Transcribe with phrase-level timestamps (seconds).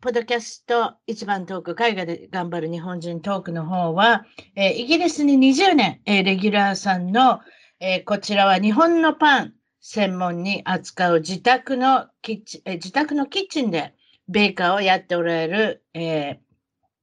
[0.00, 7.40] ポッドキャスト一番トーク、海外で頑張る日本人トークの方は、えー、イギリスに20年、えー、レギュラーさんの、
[7.80, 13.92] えー、こちらは日本のパン専門に扱う自宅のキッチン、え自宅のキッチンで
[14.28, 16.38] ベーカーをやっておられる、え、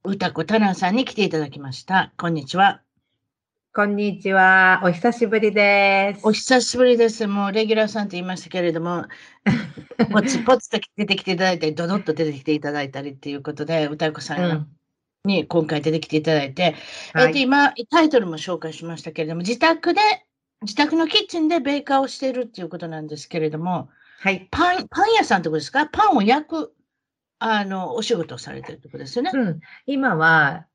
[0.05, 2.13] 歌子タナさんに来ていただきました。
[2.15, 2.84] こんにちは。
[3.75, 4.79] こんにちは。
[4.85, 6.21] お久しぶりです。
[6.25, 7.27] お久しぶりです。
[7.27, 9.03] もうレギュラーさんと言いましたけれども、
[10.13, 14.69] ポツポツと出てきていただいたり、ドドッと出てきていただいたりっていうことで、歌子さん
[15.25, 16.73] に今回出てきていただいて、
[17.15, 19.99] うん、えっと、今、タイトルも紹介しましたけれども、自宅で、
[20.61, 23.89] 自宅のキッチンでベーカーをしているっていうことなんですけれども、
[24.21, 24.47] はい。
[24.51, 25.85] パン、パン屋さんってことですか？
[25.87, 26.73] パンを焼く、
[27.39, 29.31] あの、お仕事をされてるってことですよね？
[29.33, 29.59] うん。
[29.85, 30.65] 今は、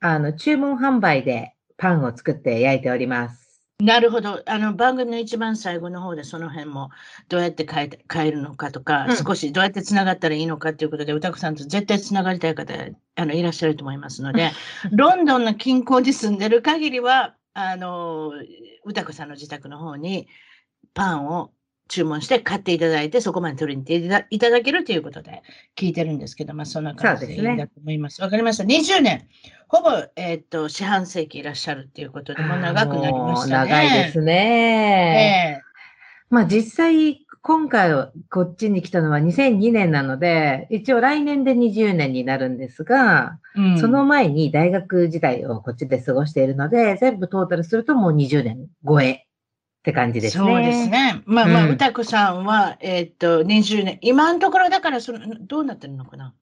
[0.00, 3.48] あの、注文販売でパンを作って焼いております。
[3.80, 4.42] なるほど。
[4.44, 6.90] あの、番組の一番最後の方でその辺も
[7.28, 12.74] どうやって変え変えるのかとか、うん、少しどうやってつながったらいいのかということで、歌子さんと絶対つながりたい方
[13.14, 14.50] あのいらっしゃると思いますので、
[14.90, 18.32] ロンドンの近郊に住んでる限りは、あの、
[18.84, 20.26] 歌子さんの自宅の方に
[20.94, 21.52] パンを
[21.88, 25.42] 注文して買っていただいて、そこまで取りに行っていただけるということで
[25.76, 28.20] 聞いてるんですけど、まあ、そんな感じでいいんだと思います。
[28.20, 28.64] わ、ね、かりました。
[28.64, 29.26] 20年、
[29.68, 33.70] ほぼ、えっ、ー、と、四半世紀いらっしゃるっていうことで、もう長くなりましたね。
[33.70, 35.60] 長いですね。
[35.60, 37.92] えー、まあ、実際、今回
[38.30, 49.27] こっちに来たのは2002年なので、一応来年で20年になるんですが、うん、その前に大学時代をこっちで過ごしているので、全部トータルするともう20年超え
[49.78, 50.44] って感じですね。
[50.44, 51.22] そうですね。
[51.24, 56.34] まあまあ、歌子さんは、えー、っと、20年、今のところだからその、どうなってるのかな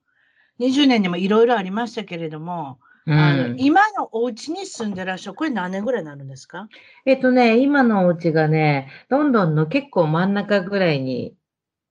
[0.59, 6.67] ？20年にもいろいろありましたけれども、うん、あの今のお家に住んでらっしゃる、これ何年ぐらいになるんですか？
[7.05, 11.33] えっとね、今のお家がね、ロンドンの結構真ん中ぐらいに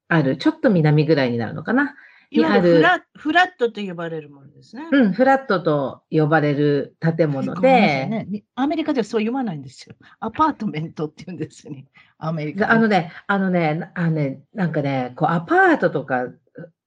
[0.09, 1.95] ある、ちょっと南ぐらいになるのかな？
[2.41, 4.89] いわゆるフラフラットと呼ばれるものですね。
[4.91, 7.69] うん、フラットと呼ばれる建物で。
[8.07, 9.95] ね、アメリカではそう言わないんですよ。
[10.21, 11.87] アパートメントって言うんですよね。
[12.19, 16.39] アメリカあのね、あのね、あのね、なんかね、こうアパートとかっ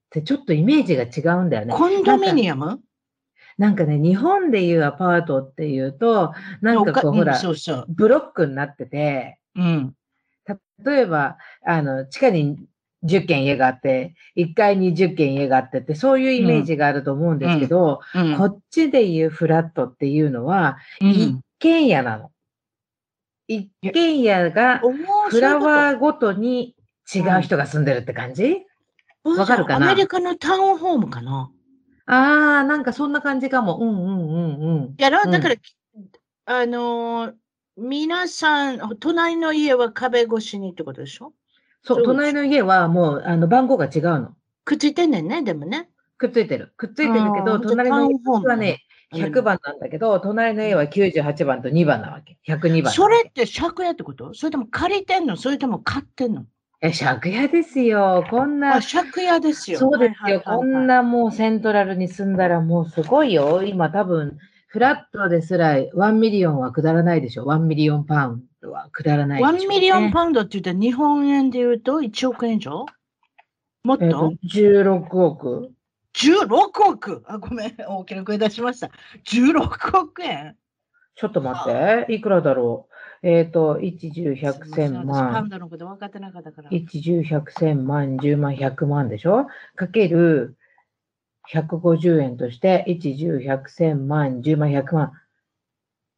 [0.09, 1.73] てちょっとイメージが違うんだよね。
[1.73, 2.79] コンドミニアム？
[3.57, 7.37] なんかね、日本でいうアパートっていうと、なんかこう、ほら、
[7.89, 9.93] ブロックになってて、うん、
[10.85, 12.68] 例えば、あの、地下に
[13.03, 18.31] 10軒家があって、1階に10軒家があってって、そういうイメージがあると思うんですけど、うん。
[18.31, 22.31] うん、こっちでいうフラットっていうのは、一軒家なの。
[23.47, 24.81] 一軒家が
[25.29, 26.75] フラワーごとに
[27.13, 28.65] 違う人が住んでるって感じ？
[29.23, 29.91] わ、かるかな？
[29.91, 31.49] アメリカのタウンホームかな。
[32.05, 32.13] あ
[32.61, 33.77] あ、なんかそんな感じかも。
[33.77, 34.95] うんうんうんうん。
[34.97, 35.55] やろだから、
[36.45, 37.33] あのー、
[37.77, 41.33] 皆さん、隣の家は壁越しにってことでしょ？
[41.83, 44.35] そう、隣の家はもう、あの、番号が違うの。
[44.65, 45.89] くっついてんねんね、でもね。
[46.17, 46.73] くっついてる。
[46.77, 48.79] くっついてるけど、隣の家はね、
[49.13, 52.37] 100番なんだけど、隣の家は98番と2番なわけ。
[52.47, 52.93] 102番。
[52.93, 54.33] それって借家ってこと？
[54.35, 55.35] それとも借りてんの？
[55.35, 56.45] それとも買ってんの？
[56.81, 58.23] え、借家ですよ。
[58.29, 58.81] こんな。
[58.81, 59.79] 借家ですよ。
[59.79, 60.41] そうですよ。
[60.45, 63.63] こんなもうセントラルに住んだらもうすごいよ。
[63.63, 67.45] 今多分、フラットですら1 million は下らないでしょ。
[67.45, 69.47] 1 million pound は下らないね。
[69.47, 72.85] 1ミリオンパウンドって言ったら日本円で言うと1億円以上？
[73.83, 75.71] もっと、えー、?16 億。
[76.13, 77.23] 16億？
[77.27, 77.75] あ、ごめん。
[77.87, 78.91] 大きな声出しました。
[79.25, 80.55] 16億円？
[81.15, 82.13] ちょっと待って。
[82.13, 82.87] いくらだろ
[83.23, 83.27] う？
[83.27, 85.33] えっ、ー、と、1、10、100、1000万。
[85.33, 86.69] パウンドのこと分かってなかったから。
[86.69, 89.47] 1、10、100、1000万、10万、100万でしょ？
[89.75, 90.57] かける
[91.51, 95.11] 150円として、1、10、100、1000万、10万、100万。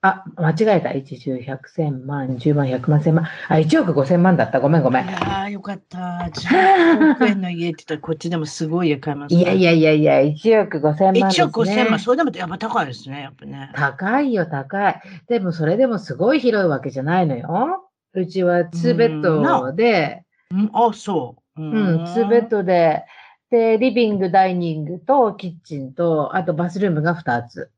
[0.04, 0.90] あ、間違えた。
[0.90, 3.26] 1、10、100、1000万、10万、100万、1000万。
[3.50, 4.60] あ、1億5000万だった。
[4.60, 5.06] ごめんごめん。
[5.06, 6.28] いやよかった。
[6.34, 11.22] 10億円の家って言ったら、こっちでもすごい家買います、ね、いやいやいやいや、1億5000万、ね。
[11.22, 12.00] 1億5000万。
[12.00, 13.72] それでもやっぱ高いですね、やっぱね。
[13.76, 15.02] 高いよ、高い。
[15.28, 17.88] でもそれでもすごい広いわけじゃないのよ。
[18.14, 20.24] うちは2ベッドで。
[20.50, 21.62] うん、あ、そう。
[21.62, 23.04] うん、2ベッドで、
[23.52, 27.70] で、リビング、ダイニングとキッチンと、あとバスルームが2つ。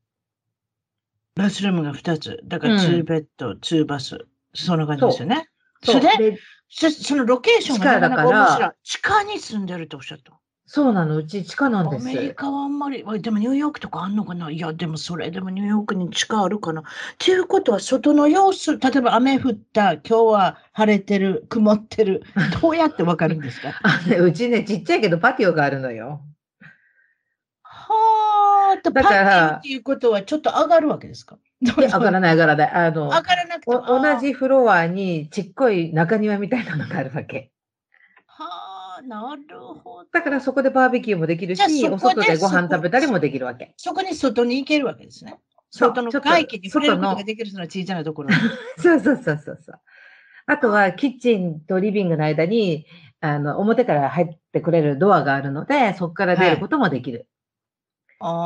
[1.35, 2.39] バスルームが2つ。
[2.45, 4.17] だから2ベッド、うん、2バス。
[4.53, 5.47] そんな感じですよね。
[5.83, 6.37] それ
[6.69, 8.71] そそのロケーションがなかなか面白い。
[8.83, 10.33] 地下に住んでるっておっしゃった。
[10.65, 12.09] そうなの、うち地下なんです。
[12.09, 14.49] アメリカはあんまり、でもニューヨークとかあんのかな？
[14.49, 16.81] いや、でもそれでもニューヨークに地下あるかな。
[16.81, 16.83] っ
[17.19, 22.23] ていうことは、外の様子、例えば雨降った、今日は晴れてる、曇ってる、
[22.61, 23.73] どうやってわかるんですか？
[23.83, 26.21] あ、ね、うちね、ちっちゃいけどパティオがあるのよ。
[27.61, 28.32] はあ、
[28.81, 31.37] とパティオっていうことはちょっと上がるわけですか？
[31.61, 32.71] 上がらない、上がらない。
[32.71, 37.51] あの、上がらなくて同じフロアにちっこい中庭みたいなのがあるわけ。
[38.25, 40.05] はあ、なるほど。
[40.11, 43.73] だからそこでバーベキューもできるし、お外でご飯食べたりもできるわけ。
[43.77, 45.39] そこに外に行けるわけですね。
[45.71, 48.29] 外の外気に触れることができるその小さなところ。
[48.77, 49.79] そうそうそうそうそう。
[50.45, 52.85] あとはキッチンとリビングの間に、
[53.21, 57.27] あの、表から入ってくれるドアがあるので、そこから出ることもできる。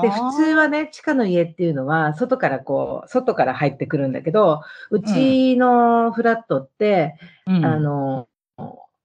[0.02, 7.16] で、普通はね、地下の家っていうのは、外からこう、外から入ってくるんだけど、うちのフラットって、
[7.46, 8.28] うん、あの、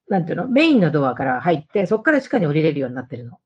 [0.08, 0.48] なんていうの？
[0.48, 3.38] メインのドアから入って、そこから地下に降りれるようになってるの。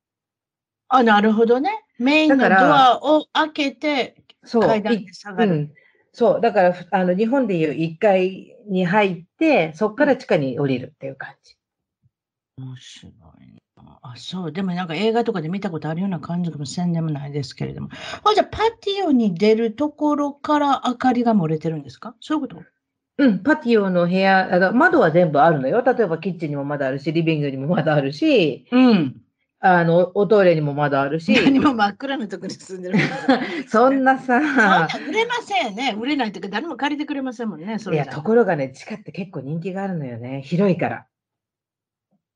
[0.89, 1.85] あ、なるほどね。
[1.99, 4.17] メインのドアを開けて、
[4.49, 5.53] 階段に下がる。
[5.53, 5.73] うん、
[6.13, 6.41] そう。
[6.41, 11.57] だから、あの、日本でいう1階に入って、そこから地下に降りるっていう感じ。
[12.59, 13.56] 面白い
[14.15, 14.53] あ、そう。
[14.53, 17.89] でもなんか映画とかで見たことあるような感じかもしれんでもないですけれども。
[18.25, 22.15] あじゃあ、パティオに出るところから明かりが漏れてるんですか？
[22.21, 22.63] そういうこと？
[23.19, 25.83] うん、パティオの部屋、あ窓は全部あるのよ。
[25.83, 29.23] 例えばキッチンにもまだあるし、リビングにもまだあるし、うん。
[29.59, 31.35] あの、おトイレにもまだあるし。
[31.35, 32.99] 何も真っ暗なところに住んでる。
[33.69, 34.39] そんなさ。
[34.39, 35.97] そんな売れませんね。
[35.99, 37.79] 売れないというか、誰も借りてくれませんもんね。
[37.91, 40.43] いや、ところがね、地下って結構人気があるのよね。
[40.45, 41.07] 広いから。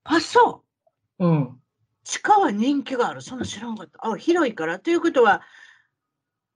[0.04, 0.64] あ、そ
[1.18, 1.26] う。
[1.26, 1.59] うん。
[2.04, 3.20] 地下は人気がある。
[3.20, 4.06] そんな知らんかった。
[4.06, 4.78] あ、広いから。
[4.78, 5.42] ということは、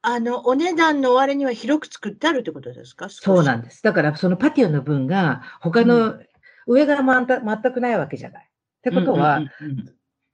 [0.02, 3.08] あの、お値段の割には広く作ってあるってことですか？
[3.08, 3.82] そうなんです。
[3.82, 6.18] だから、そのパティオの分が、他の、
[6.66, 8.44] 上が全くないわけじゃない。
[8.44, 8.48] っ
[8.82, 9.40] てことは、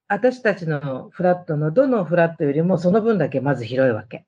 [0.08, 4.26] 私たちのフラットのどのフラットよりもその分だけまず広いわけ。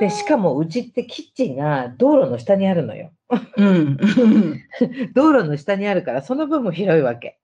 [0.00, 3.12] で、しかもうちってキッチンが道路の下にあるのよ。
[3.56, 3.96] うん、
[5.14, 7.38] 道路の下にあるから、その分も広いわけ。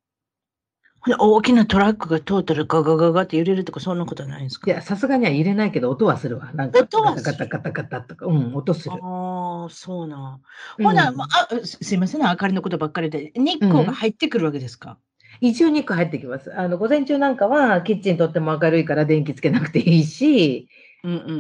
[1.19, 4.71] 大きなトラックが通ったらガガガガって揺れるとか、そんなことはないんですか？
[4.71, 6.51] いや、さすがには揺れないけど、音はするわ。
[6.53, 8.97] なんか、音はガタガタガタとか、うん、音する。
[9.03, 10.41] ああ、そうな。
[10.83, 11.27] ほな、うん、あ、
[11.65, 14.99] すいませんね、明かりのことばっかりで、日光が入ってくるわけですか、
[15.41, 16.53] うん、一応日光入ってきます。
[16.55, 20.69] あの、午前中なんかは、キッチンとっても明るいから電気つけなくていいし、
[21.03, 21.33] うんうんうんう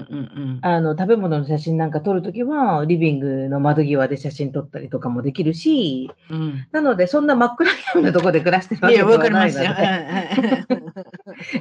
[0.54, 7.70] ん、あの食べ物の写真なんか撮るときは、リビングの窓際で写真撮ったりとかもできるし、うん、なので、そんな真っ暗
[8.00, 9.64] いなところで暮らしてるわけではないので。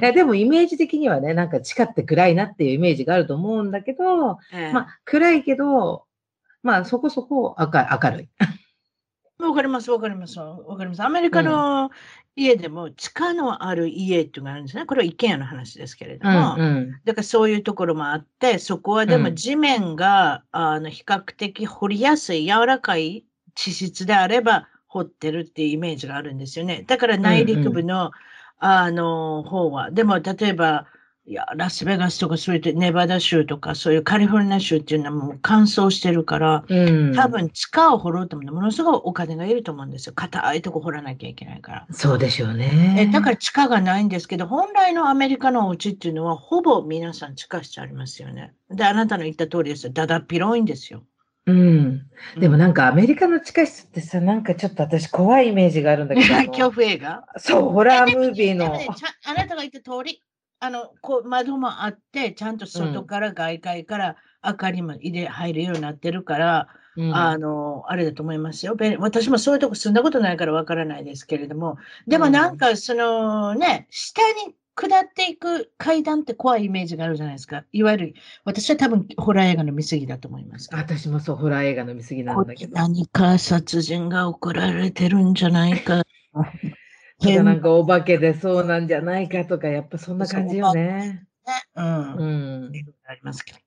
[0.00, 6.04] いや でも、イメージ的にはね、なんか地下って暗いなっていうイメージがあると思うんだけど、えー、まあ、暗いけど、
[6.62, 8.28] まあ、そこそこ明るい。
[9.40, 11.02] わかります、わかります、わかります。
[11.02, 11.90] アメリカの
[12.40, 14.86] 家でも地下のある家っていうのがあるんですね。
[14.86, 26.84] これは一軒家の話ですけれども、うんうん、だからそういうところもあって、そこはでも地面が、うん、あの比較的掘りやすい、柔らかい地質であれば掘ってるっていうイメージがあるんですよね。
[26.86, 28.10] だから内陸部の、うんうん、
[28.58, 30.86] あの方は、でも例えば、
[31.30, 40.12] いや、ラスベガスとかそういうネバダ州とかそういうカリフォルニア州っていうのはもう乾燥してるから、うん、多分地下を掘ろうと思ってものすごいお金がいると思うんですよ。
[40.16, 41.86] 硬いとこ掘らなきゃいけないから。
[41.92, 42.96] そうでしょうね。
[42.98, 48.52] えだから地下がないんですけど、本来のアメリカのお家っていうのはほぼ皆さん地下室ありますよね。
[48.68, 49.92] で、あなたの言った通りですよ。
[49.92, 51.04] だだっ広いんですよ。
[51.46, 52.06] うん。
[52.40, 56.34] でもなんかアメリカの地下室ってさ、なんかちょっと私怖いイメージがあるんだけど。
[56.50, 57.24] 恐怖映画？
[57.36, 58.74] そう、ホラームービーの。
[59.24, 60.20] あなたが言った通り、
[60.60, 68.76] あの、こう、窓もあって、ちゃんと外から外界から明かりも入れ、入るようになってるから、うん、あの、あれだと思いますよ。
[68.98, 77.64] 私もそういうとこ住んだことないからわからないですけれども、でもなんか、そのね、下に下っていく階段って怖いイメージがあるじゃないですか。
[77.72, 78.14] いわゆる、
[78.44, 80.68] 私は多分ホラー映画の見過ぎだと思います。
[80.72, 82.74] 私もそう、ホラー映画の見過ぎなんだけど。
[82.74, 86.02] 何か殺人が起こられてるんじゃないか。
[87.20, 90.82] かなんかお化けでそうなんじゃないかとか、やっぱそんな感じよね。
[90.82, 91.26] ね
[91.76, 92.14] うん。
[92.14, 92.24] う
[92.68, 92.72] ん。
[93.06, 93.58] ありますけど。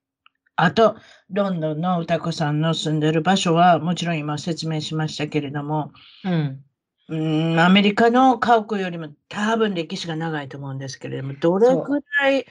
[0.56, 0.98] あと、
[1.30, 5.92] ロンドンの歌子さんの住んでる場所は、もちろん今説明しましたけれども、
[6.24, 6.64] うん、
[7.10, 7.16] う
[7.56, 12.46] んアメリカの家屋よりも多分歴史が長いと思うんですけれども、どれくらい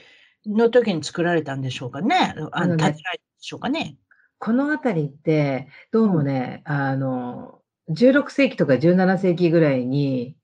[0.45, 3.97] の時に作られたんでしょうかね、あの、建てられでしょうかね？
[4.37, 10.35] この辺りって、どうもね、うん、あの、16世紀とか17世紀ぐらいに、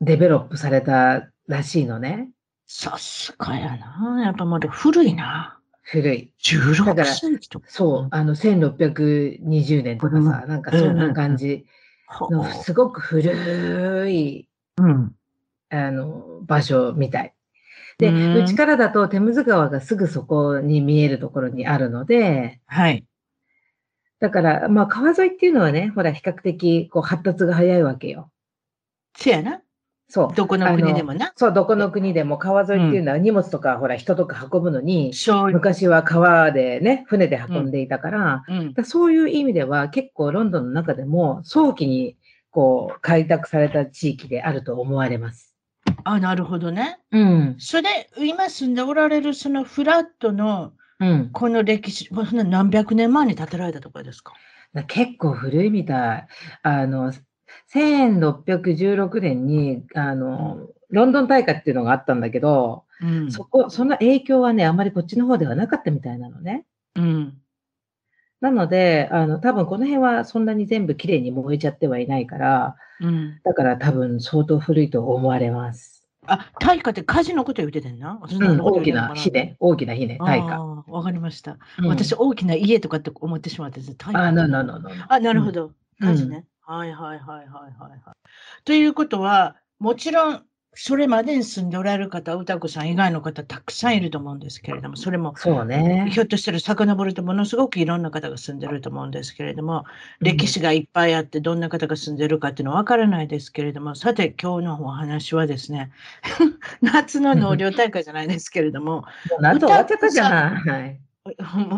[0.00, 2.30] デベロップされたらしいのね。
[2.66, 4.22] さすがやな。
[4.24, 5.58] やっぱまだ古いな。
[5.82, 6.30] 古い。
[6.42, 7.66] 16世紀とか。
[7.68, 11.66] そう、あの、1620年とかさ、なんかそんな感じ
[12.30, 15.14] の、すごく古い、うん、
[15.70, 17.34] あの、場所みたい。
[17.98, 23.04] で、うちからだとテムズ川がすぐそこに見えるところにあるので、はい。
[24.20, 28.30] だから、まあ、川沿いっていうのはね、ほら、比較的、こう、発達が早いわけよ。
[29.18, 29.60] せやな。
[30.08, 30.34] そう。
[30.34, 31.32] どこの国でもな。
[31.36, 35.12] そう、どこの国でも川沿いっていうのは荷物とか、うん、ほら、人とか運ぶのに、
[35.52, 42.16] 昔は川でね、船で運んでいたから、うん、そういう意味では結構ロンドンの中でも早期に
[42.50, 45.56] こう開拓された地域であると思われます。
[46.04, 47.00] あ、なるほどね。
[47.10, 47.56] うん。
[47.58, 51.30] それ、今住んでおられるそのフラットのうん。
[51.32, 54.32] この歴史、何百年前に建てられたとかですか？
[54.88, 56.26] 結構古いみたい。
[56.64, 57.12] あの、
[57.74, 66.64] 1616年に、あの、ロンドン大会っていうのがあったんだけど、うん、そこ、そんな影響はね、あまりこっちの方ではなかったみたいなのね。
[66.96, 67.34] うん。
[68.40, 76.06] なので、あの、多分この辺はそんなに全部きれいに燃えちゃってはいないから、うん、だから多分相当古いと思われます。
[76.26, 78.20] あ、大化って火事のこと言ってたんな？
[78.22, 79.56] うん、大きな火ね。
[79.60, 80.18] 大きな火ね。
[80.20, 80.62] 大化。
[80.86, 85.72] わかりました、うん、私、大きな家とかって思ってしまってあ、なななあ、なるほど。
[86.00, 86.44] 火事ね。
[86.68, 87.98] はいはいはいはいはい。
[88.64, 90.44] ということは、もちろん
[90.74, 96.08] それまでに住んでおられる方、歌子さん以外の方、たくさんいると思うんですけれども、それも、そうね。
[96.12, 99.86] ひょっとしたら遡ると、ものすごくいろんな方が住んでると思うんですけれども、
[100.20, 105.90] 歴史がいっぱいあって、どんな方が住んでるかっていうのはわからないですけれども、さて、今日のお話はですね、
[106.82, 109.04] 夏の納涼大会じゃないですけれども、
[109.40, 111.00] 夏終わっちゃったじゃない。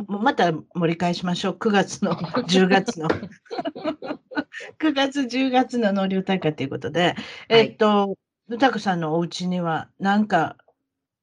[0.08, 1.52] また盛り返しましょう。
[1.54, 3.08] 9月の、10月の。
[4.78, 7.14] 9月、10月の納涼大会ということで、
[7.48, 8.16] えっと、
[8.48, 10.56] 歌子さんのお家には何か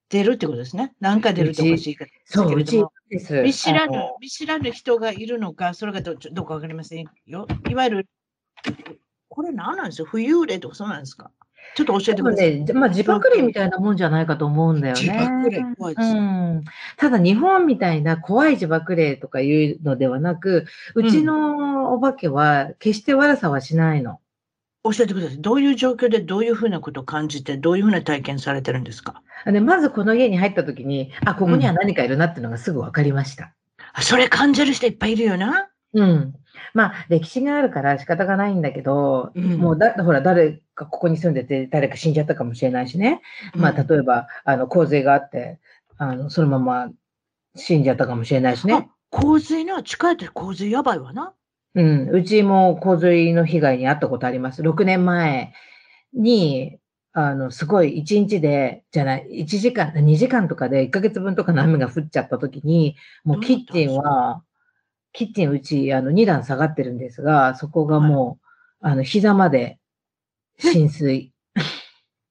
[0.09, 0.93] 出るってことですね。
[0.99, 3.41] 何か出るとおかしいかそう、うちです。
[3.41, 7.47] 見知らぬ、見知らぬ人がいるのか、それがどどうかわかりませんよ。
[7.69, 8.07] いわゆる、
[9.27, 10.07] これ何なんですよ？
[10.07, 11.31] 浮遊霊とかそうなんですか？
[11.75, 12.61] ちょっと教えてください。
[12.63, 15.01] ね、まあ、自爆霊みたいなもんじゃないかと思うんだよね。
[15.01, 16.63] 自爆霊怖いです、うん。
[16.97, 24.19] ただ、日本みたいな怖い自爆霊とかいうのではなく、うちのお化けは決して悪さはしないの。
[24.83, 25.41] 教えてください。
[25.41, 29.21] どういう状況でどういうふうなことを感じて、どういうふうな体験されてるんですか？
[29.45, 33.53] でまずこの家に入った時に、あ、ここには何かいるなっていうのがすぐ分かりました。
[33.97, 35.67] うん、それ感じる人いっぱいいるよな。
[35.97, 36.33] うん。
[36.73, 43.21] まあ、歴史があるから仕方がないんだけど、うん、もうだ、ほら、誰かここに住んでて、誰か死んじゃったかもしれないしね。
[43.55, 45.59] うん、まあ、例えば、あの、洪水があって、
[45.97, 46.91] あの、そのまま
[47.55, 48.89] 死んじゃったかもしれないしね。
[49.09, 51.33] 洪水な、近いって洪水やばいわな。
[51.73, 54.61] うん、うちも洪水の被害に遭ったことあります。
[54.61, 55.53] 6年前
[56.13, 56.77] に、
[57.13, 64.43] あの、すごい1日で、じゃない、1時間、2時間とかで1ヶ月分とかの雨が降っちゃった時に、もうキッチンは、
[65.17, 68.37] キッチンうち、あの、2段下がってるんですが、そこがも
[68.83, 69.79] う、はい、あの、膝まで
[70.59, 71.33] 浸水。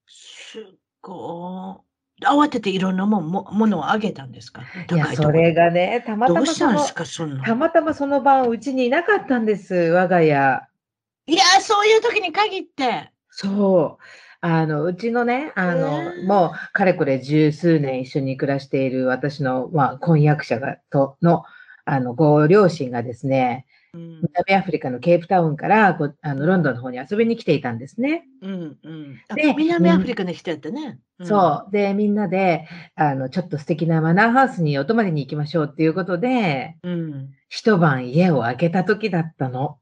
[0.07, 0.65] す
[1.03, 1.83] ご
[2.25, 4.63] 慌てていろんなももものをあげたんですか？
[4.63, 10.63] いや、それがね、たまたまその、そたまたまその晩、うちにいなかったんです、我が家。
[11.27, 13.11] いや、そういう時に限って。
[13.31, 14.05] そう。
[14.41, 21.43] あの、うちのね、あの、もう、かれこれ十数年一緒に暮らしている私の、まあ、婚約者が、と、の、
[21.87, 23.65] あの、ご両親がですね、
[23.95, 28.27] 南アフリカのケープタウンからこあのロンドンの方に遊びに来ていたんですね。
[28.43, 30.99] うんうん、で南アフリカの人やったね。
[31.19, 31.73] うん、そう。
[31.73, 39.79] で、みんなであのちょっと素敵なマナーハウスにお泊まりに行きましょうっていうことで、うん、一晩家を空けた時だったの。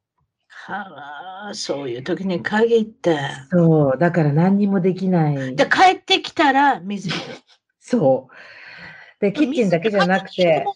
[0.66, 3.18] はあ、そういう時に限って。
[3.50, 3.98] そう。
[3.98, 5.56] だから何にもできない。
[5.56, 7.10] で、帰ってきたら水。
[7.80, 8.34] そう。
[9.24, 10.66] で、キッチンだけじゃなくて。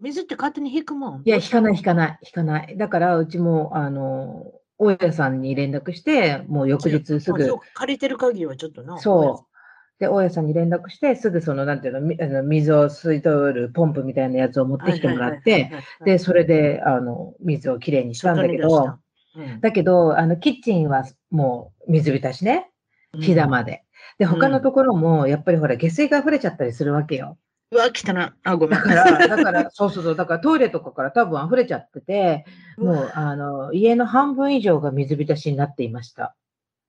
[0.00, 1.22] 水って勝手に引くもん？
[1.24, 2.76] いや、引かない、引かない、引かない。
[2.76, 7.56] だから、うちも、あの、大家さんに連絡して、もう翌日すぐ。
[7.72, 8.98] 借りてる限りはちょっとな。
[8.98, 9.98] そう。
[9.98, 15.70] で、大家さんに連絡して、すぐその、なんていうの、あの水を吸い取るポンプみたいなやつを持ってきてもらって、
[16.04, 18.98] で、それで、あの、水をきれいにしたんだけど、
[19.36, 22.70] うん、だけど、あの、キッチンはもう水浸しね、
[23.18, 23.84] 膝まで。
[24.18, 27.38] で、他のところも、やっぱりほら、下水が溢れちゃったりするわけよ。
[27.72, 28.34] うわ、来たな。
[28.44, 28.80] あ、ごめん。
[28.80, 32.44] だから、だから、そうそうそう、だからトイレとかから多分溢れちゃってて、
[32.78, 36.36] もう、あの、家の半分以上が水浸しになっていました。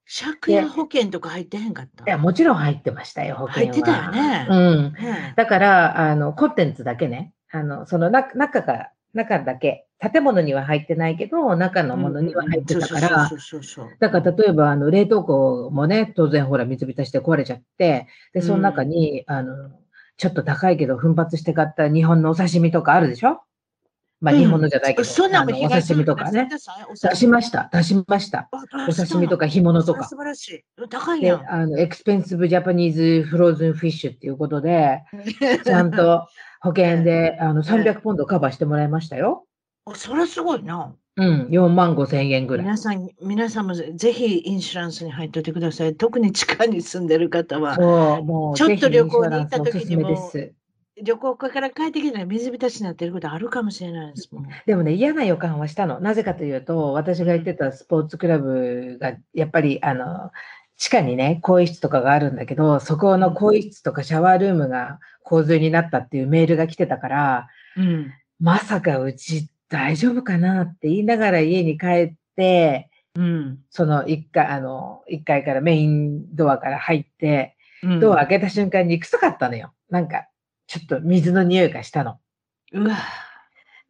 [0.07, 3.73] 借家保険とか入ってへんかったいや、もちろん入ってましたよ、保険は。
[3.73, 4.47] 入ってたよね。
[4.49, 4.93] うん。
[5.35, 13.29] だから、あの、コンテンツだけね、あの、その中、中が、中だけ、建物には入ってないけど、中のものには入ってたから、
[13.99, 19.71] だから例えば、あの、冷凍庫もね、当然ほら水浸して壊れちゃって、で、その中に、うん、あの、
[20.17, 23.41] ちょっと高いけど奮発して買った日本のお刺身とかあるでしょ？
[24.19, 26.49] まあ、日本のじゃないけど、そんなお刺身とかね。
[26.49, 28.49] 出しました、出しました。
[28.89, 30.05] お刺身とか干物とか。
[30.05, 30.63] 素晴らしい。
[30.89, 35.03] 高いやあの、 expensive Japanese frozen fish っていうことで、
[35.63, 36.27] ちゃんと
[36.61, 39.45] 保険であの300ポンドカバーしてもらいましたよ。
[39.85, 40.95] あ、それはすごいな。
[41.17, 42.65] うん、4万5千円ぐらい。
[42.65, 45.95] 皆さん、皆さんもぜひインシュランスに入っておいてください。
[45.95, 47.75] 特に地下に住んでる方は。
[48.21, 50.31] もう、ちょっと旅行に行った時にも。
[51.01, 54.47] 旅行から帰ってきたら水浸しになってることあるかもしれないですもん。
[54.65, 55.99] でもね、嫌な予感はしたの。
[55.99, 60.31] なぜかというと、私が行ってたスポーツクラブが、やっぱり、あの、
[60.77, 77.55] 地下にね、更衣室とかがあるんだけど、そこの更衣室とかシャワールームが洪水になったっていうメールが来てたから、うん、まさかうち大丈夫かなって言いながら家に帰って、うん、その1階、あの、1階からメインドアから入って、
[77.99, 79.73] ドア開けた瞬間に臭かったのよ。
[79.89, 80.27] なんか、
[80.67, 82.19] ちょっと水の匂いがしたの。
[82.73, 82.97] うわ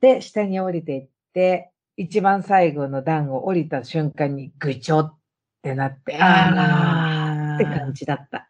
[0.01, 5.17] で、下に降りていって、一番最後の段を降りた瞬間にぐちょっ
[5.63, 8.47] てなって、ああって感じだった。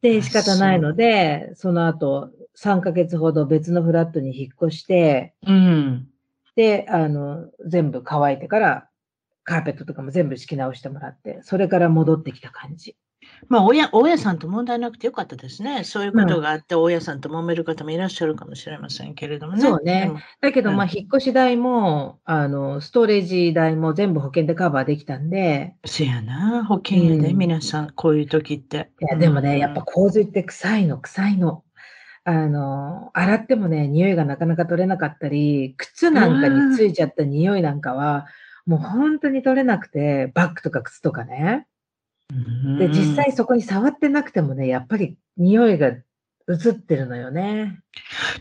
[0.00, 6.08] で、仕方ないので、その後、3ヶ月ほど別のフラットに引っ越して、うん。
[6.58, 8.88] で、あの、全部乾いてから、
[9.44, 12.96] カーペットとかも全部敷き直してもらって、それから戻ってきた感じ。
[13.46, 15.84] まあ、親、大家さんと問題なくてよかったですね。
[15.84, 19.62] そういうことがあって、大家さんと揉める方もいらっしゃるかもしれませんけれどもね。
[19.62, 20.12] そうね。
[20.40, 25.76] だけど、まあ、引っ越し代も、あの、ストレージ代も全部保険でカバーできたんで。
[25.86, 28.90] せやな、保険やで、うん、皆さん、こういう時って。
[29.00, 31.62] いや、でもね、うん、やっぱ洪水って臭いの、臭いの。
[32.28, 38.26] あの、洗ってもね、匂いがなかなか取れなかったり、靴なんかについちゃった匂いなんかは、
[38.66, 41.66] もう本当に取れなくて、バッグとか靴とかね。
[42.78, 47.80] で、実際そこに触ってなくてもね、やっぱり匂いが移ってるのよね。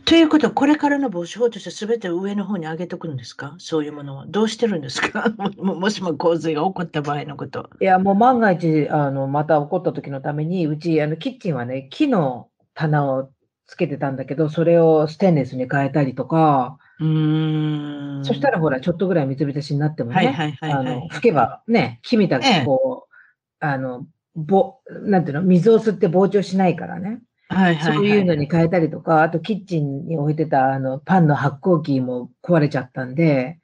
[0.04, 3.56] ということは、これからの防止法として全て上の方に上げとくんですか？
[3.58, 4.26] そういうものは。
[4.28, 5.34] どうしてるんですか？
[5.58, 7.70] ももしも洪水が起こった場合のこと。
[7.80, 13.30] いや、もう万が一、あの、また起こった時のために、うち、あの、キッチンはね、木の棚を
[13.68, 18.22] つけてたんだけど、それをステンレスに変えたりとか、うん。
[18.24, 23.14] そしたらほら、ちょっとぐらい水浸しになってもね、あの、吹けばね、木みたいにこう、
[23.60, 27.20] あの、ぼ、なんていうの、水を吸って膨張しないからね。
[27.50, 33.60] はいはい、そういうのに変えたりとか、あとキッチンに置いてたあのパンの発酵機も壊れちゃったんで、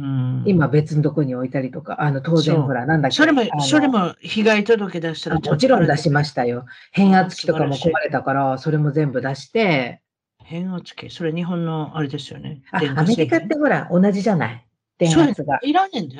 [0.00, 3.16] うん、今別のとこに置いたりとか、あの当然ほら、なんだっけ。
[3.16, 6.64] それも、それも被害届出したらもちろん出しましたよ。
[6.90, 10.00] 変圧器とかも壊れたから、それも全部出して。
[10.42, 11.10] 変圧器？
[11.10, 12.62] それ日本のあれですよね。
[12.70, 14.66] あ、アメリカってほら、同じじゃない？
[14.98, 15.58] 電圧が。
[15.62, 16.16] いらんねんで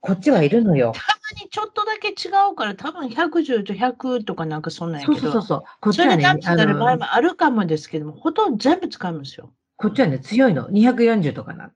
[0.00, 0.92] こっちはいるのよ。
[0.96, 1.00] た
[1.36, 5.20] まにちょっとだけ違うから、多分110と100とかなんかそんなんやけど。
[5.20, 5.62] そうそうそう。
[5.80, 9.52] こっちはね、それなる場合もあるかもですけども、ほとんど全部使いますよ。
[9.76, 10.68] こっちはね、強いの。
[10.68, 11.70] 240とかな。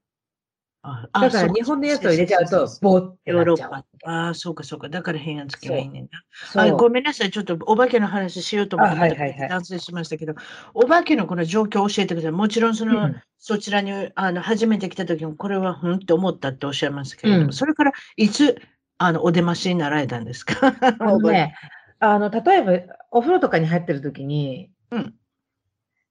[1.13, 3.73] だから日本のやつを入れちゃうと、ボーってなっちゃう。
[4.05, 4.89] ああ、そうかそうか。
[4.89, 6.09] だから変圧器がいいねん
[6.55, 6.63] な。
[6.63, 7.31] あごめんなさい。
[7.31, 10.35] ちょっとお化けの話しようと思って、はいはいはい、男性しましたけど、
[10.75, 12.31] お化けのこの状況を教えてください。
[12.33, 18.61] もちろんその、うん、そちらにあの初めて来た時も、これはふんって思ったっておっしゃいますけれども、うん、それからいつ
[18.99, 20.75] あのお出ましになられたんですか？
[20.81, 21.57] あのね、
[21.99, 25.15] あの例えばお風呂とかに入ってる時に、うん、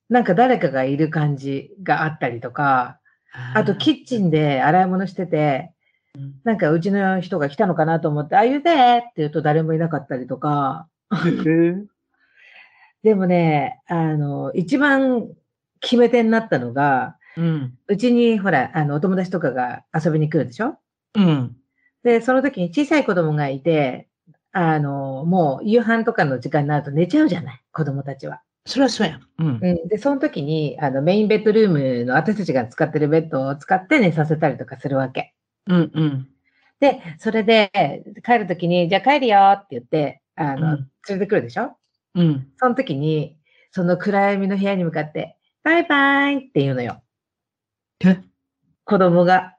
[0.10, 3.00] なんか誰かがいる感じがあったりとか、
[3.54, 5.72] あと、キッチンで洗い物してて、
[6.44, 10.88] なんかうちの人が来たのかなと思って、あ、言うてって言うと誰もいなかったりとか。
[13.04, 15.28] でもね、あの、一番
[15.80, 17.18] 決め手になったのが、
[17.88, 20.78] うち、にほら、あの、お友達とかが遊びに来るでしょ？
[21.16, 21.56] うん。
[22.04, 24.08] で、その時に小さい子供がいて、
[24.52, 28.42] あの、もう夕飯とかの時間になると寝ちゃうじゃない、子供たちは。
[28.68, 29.20] それはそうや。
[29.38, 29.60] うん。
[29.60, 35.34] で、その時に、あの、メインベッドルームの私たちが使ってるベッドを使って寝させたりとかするわけ。
[35.68, 36.28] うんうん。
[36.80, 37.72] で、それで、
[38.26, 41.78] 帰る時に、じゃあ帰るよって言って、あの、うん、連れてくるでしょ？
[42.16, 42.48] うん。
[42.58, 43.38] その時に、
[43.72, 47.02] その暗闇の部屋に向かって、バイバイって言うのよ。
[48.06, 48.20] え？
[48.86, 49.56] 子供が。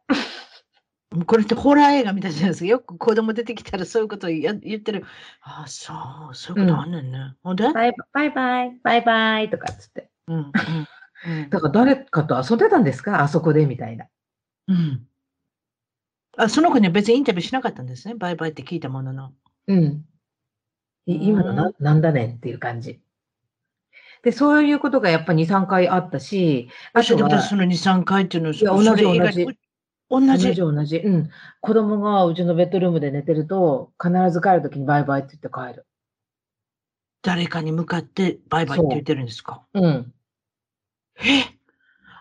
[1.24, 2.66] これってホラー映画みたいじゃないですか。
[2.66, 5.04] よく子供出てきたらそういうこと言ってる。
[5.42, 5.92] ああ、そ
[6.30, 7.34] う、そういうことあんねんね。
[7.42, 7.72] ほんで？
[7.72, 10.10] バイバイ、バイバイ、バイバイとかっつって。
[10.26, 10.52] うんうん
[11.50, 13.22] だから誰かと遊んでたんですか？
[13.22, 14.06] あそこでみたいな。
[14.68, 15.06] うん。
[16.36, 18.14] あ、その子には別にインタビューしなかったんですね。
[18.14, 19.32] バイバイって聞いたものの。
[19.66, 20.04] うん。
[21.06, 23.00] 今のな、なんだねんっていう感じ。
[24.22, 29.46] で、そういうことがやっぱ2、3回あったし、あとは、その2、3回っていうのは、いや、同じ同じ。
[30.08, 30.28] 同じ。
[30.28, 30.96] 同じ同じ。
[30.98, 31.30] うん。
[31.60, 35.86] 子供がうちのベッドルームで寝てると、必ず帰るときにバイバイって言って帰る。
[37.22, 39.62] 誰かに向かってバイバイって言ってるんですか？
[39.74, 40.12] ううん。
[41.18, 41.22] え？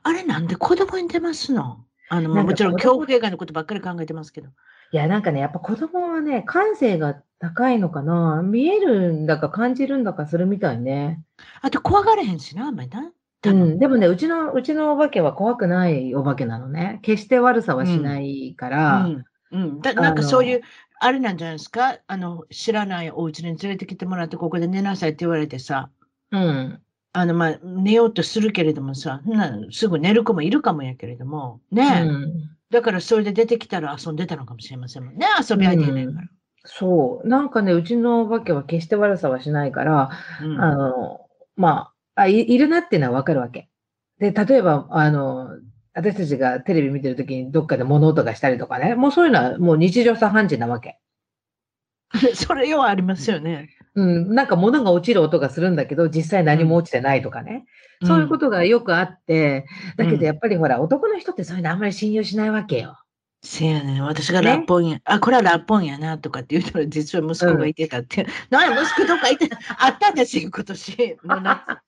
[0.02, 1.86] あれなんで子供に出ますの？
[2.10, 4.50] あの、もちろん恐怖映画のことばっかり考えてますけど。
[4.92, 8.42] いや、なんかね、やっぱ子供はね、感性が高いのかな？
[8.44, 11.24] 見えるんだか感じるんだかするみたいね。
[11.62, 13.12] あと怖がれへんしな、あんまりな。
[13.52, 17.00] うん、でもね、うちの、うちのお化けは怖くないお化けなのね。
[17.02, 19.06] 決して悪さはしないから。
[19.06, 19.26] うん。
[19.52, 20.62] うん、だなんかそういう、
[21.00, 21.98] あれなんじゃないですか？
[22.08, 25.90] あの、知らないお家に連れてきてもらって、ここで寝なさいって言われてさ。
[26.32, 26.80] うん。
[27.14, 29.22] あの、まあ、寝ようとするけれどもさ、
[29.72, 36.22] すぐ寝る子もいるかもやけれども、ね、うん、だからそれで出てきたら遊んでたのかもしれませんもんね、遊び相手ないから。
[36.22, 36.30] うん
[36.68, 37.28] そう。
[37.28, 40.10] なんかね、うちのお化けは決して悪さはしないから、
[40.42, 41.22] うん、あの、
[41.56, 43.70] まああい、いるなっていうのはわかるわけ。
[44.20, 45.50] で、例えば、あの、
[45.94, 51.00] 私たちがテレビ見てるときにどっかで物音がしたりとかね、もうそういうのはもう日常茶飯事なわけ。
[52.36, 53.70] それようありますよね。
[53.96, 57.66] うん、なんか物が落ちる音がするんだけど、実際何も落ちてないとかね。
[58.02, 59.66] うん、そういうことがよくあって、
[59.98, 62.98] だけどやっぱりほら、男の人ってそういうのあんまり信用しないわけよ。
[63.42, 68.24] せやね私がラッポンや、ね、あ、これはラッポンやなとかって言うたら、実は息子がいてたって。
[68.24, 71.85] うん、なんや、息子とかいて、あったんですよ、今年の夏。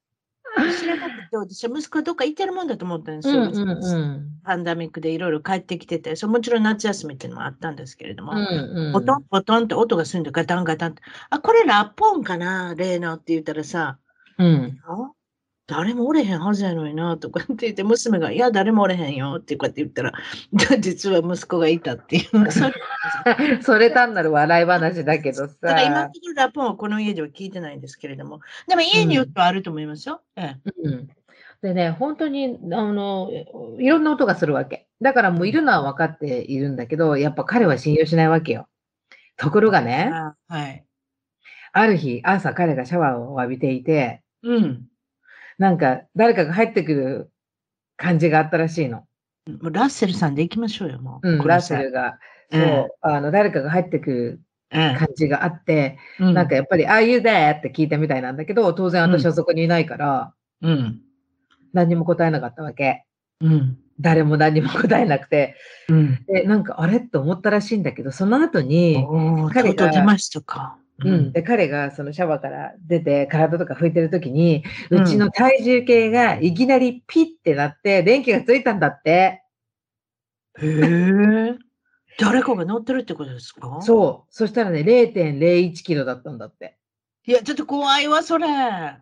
[0.72, 3.43] 知らなくて、私は息子どっか行ってるもんだと思ったんですよ。
[3.43, 13.98] うんうんうん、パンダミックでいろいろ帰ってきてて、そもちろん夏休みっていうのもあったんですけれども、うんうん、ポトンポトンって音がするんでガタンガタンって、あ、これラッポンかな、例のって言ったらさ、
[14.38, 14.80] うん、
[15.67, 20.13] 誰もおれへんはずやのにな、とかって言って、娘が、いや、誰もおれへんよ、ってこうやって言ったら、
[20.80, 22.51] 実は息子がいたっていう。
[22.51, 25.56] そ れそれ単なる笑い話だけどさ。
[25.62, 30.21] だから今のところラポンはこの家では聞いてないんですけれども、でも家によってはあると思いますよ。
[30.38, 31.10] うん、ええ、うん
[31.62, 33.32] でね、本当に、あの、
[33.80, 34.88] いろんな音がするわけ。
[35.01, 38.67] だからもういるのは分かっているんだけど、やっぱ彼は信用しないわけよ。
[39.38, 40.12] ところがね、
[40.47, 40.86] はい。
[41.73, 44.88] ある日、朝彼がシャワーを浴びていて、うん。
[45.58, 47.32] なんか、誰かが入ってくる
[47.96, 49.06] 感じがあったらしいの。
[49.48, 51.30] もうラッセルさんで行きましょうよ、もう。
[51.30, 52.20] うん、ラッセルが、
[52.52, 61.02] そう、うん、あの、誰かが入ってくる感じがあって、うん、なんかやっぱり、ああいうでって聞いたみたいなんだけど、当然私はそこにいないから、うん。
[61.74, 63.06] 何も答えなかったわけ。
[63.41, 63.78] うん。
[64.00, 65.56] 誰も何も答えなくて。
[65.89, 66.24] うん。
[66.26, 66.98] で、なんか、あれ？
[66.98, 69.06] って思ったらしいんだけど、その後に、
[69.54, 70.78] 彼が、出ましたか。
[70.99, 71.31] うん。
[71.31, 79.43] で、彼がそのシャワーから出て体とか拭いてるときに、うちの体重計がいきなりピッてなって電気がついたんだって。
[80.60, 81.55] へえ。
[82.19, 83.79] 誰かが乗ってるってことですか？
[83.81, 84.33] そう。
[84.33, 86.77] そしたらね、0.01キロだったんだって。
[87.27, 88.47] いや、ちょっと怖いわ、それ。
[88.47, 88.95] いや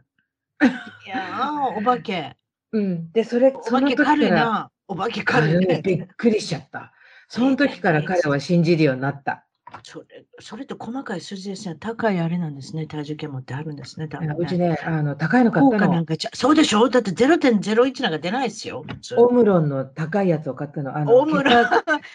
[1.78, 2.36] お化け。
[2.74, 3.12] うん。
[3.14, 4.70] で、それ、お化け軽いな。
[4.88, 5.82] お化け軽いね。
[5.82, 6.92] びっくりしちゃった。
[7.30, 9.45] その時から彼は信じるようになった。
[9.84, 11.76] それ、それって細かい数字ですね。
[11.80, 12.86] 高いあれなんですね。
[12.86, 14.08] 体重計持ってあるんですね。
[14.08, 16.06] 多分ねうちね、あの、高いの買ったの。
[16.34, 18.86] そうでしょだって0.01なんか出ないですよ。
[19.18, 20.96] オムロンの高いやつを買ったの。
[20.96, 21.66] あのオムロン。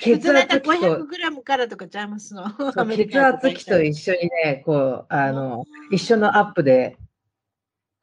[0.00, 0.70] 血圧機と。
[0.72, 2.44] 500グラムからとかちゃいますの。
[2.96, 6.96] 血圧機と一緒にね、こう、あの、 一緒のアップで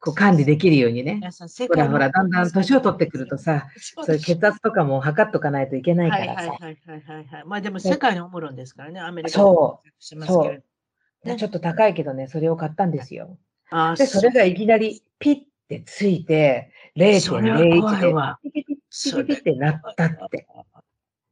[0.00, 1.20] こう管理できるようにね。
[1.68, 6.32] ほらほら、だんだん年を取ってくるとさ、そういう血圧とかも測っとかないといけないからさ。
[6.32, 7.44] はいはいはいはいはい。
[7.46, 10.24] まあでも世界のおもろんですからね、アメリカそう。
[10.24, 10.64] そう。
[11.24, 13.38] ね、ちょっと高いけどね、それを買ったんですよ。
[13.96, 20.46] で、それがいきなりピッてついて、0.01で、ピピピピってなったって。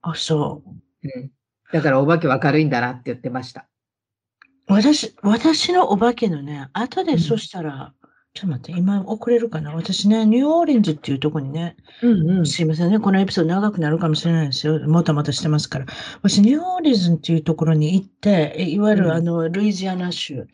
[0.02, 0.70] あ、そう。
[1.04, 1.30] うん。
[1.72, 3.68] だからお化けは軽いんだなって言ってました。
[4.68, 7.94] 私、私のお化けのね、後でそしたら、
[8.36, 9.72] ちょっと待って、今遅れるかな？
[9.72, 14.78] 私ね、ニューオーリンズっていうとこにね、うんうん、すいませんね、このエピソード長くなるかもしれないですよ。
[14.86, 15.86] もたもたしてますから。
[16.22, 20.46] 私、ニューオーリンズっていうところに行って、いわゆるあの、ルイジアナ州。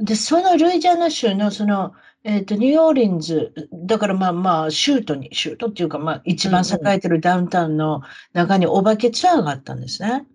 [0.00, 1.92] で、そのルイジアナ州のその、
[2.24, 10.26] えっ、ー、と、ニューオーリンズ、だからまあまあ、州都に、州都っていうか、まあ、一番栄えてるダウンタウンの中にお化けツアーがあったんですね。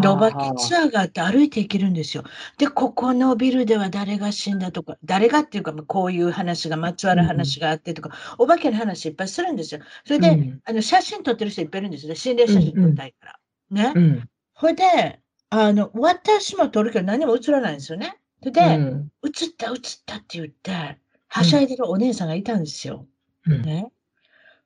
[0.00, 2.24] で、お化けツアーがあって歩いていけるんですよ。
[2.58, 9.80] で、ここのビルでは誰が死んだとか、誰がっていうか、こういう話が、まつわる話があってとか、うん、お化けの話いっぱいするんですよ。
[10.04, 12.14] それで、うん、あの写真撮ってる人いっぱいいるんですよ。
[12.14, 13.38] 心霊写真撮りたいから。
[13.70, 13.92] うんうん、ね。
[13.94, 18.18] うん、ほいで、あの、私も撮るけど何も映らないんですよね。
[18.42, 23.06] で、うん、映った映ったって言って、はしゃいでるお姉さんがいたんですよ。
[23.46, 23.90] うん、ね。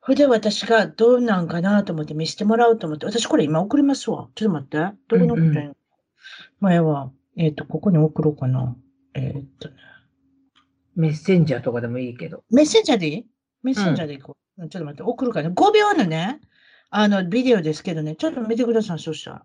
[0.02, 4.28] それで私がどうなんかなと思って見せてもらおうと思って、私これ今送りますわ。
[4.34, 4.96] ちょっと待って。
[5.08, 5.76] どこに送ってんの、
[6.60, 8.76] 前は、えっ、ー、と、ここに送ろうかな。
[9.14, 9.74] えっ、ー、とね。
[10.96, 12.44] メッセンジャーとかでもいいけど。
[12.50, 13.26] メッセンジャーでいい？
[13.62, 14.68] メッセンジャーでいこう、うん。
[14.68, 15.54] ちょっと待って、送るからね。
[15.54, 16.40] 5秒のね、
[16.90, 19.44] あの、ビデオですけどね、ちょっと見てください、そしたら。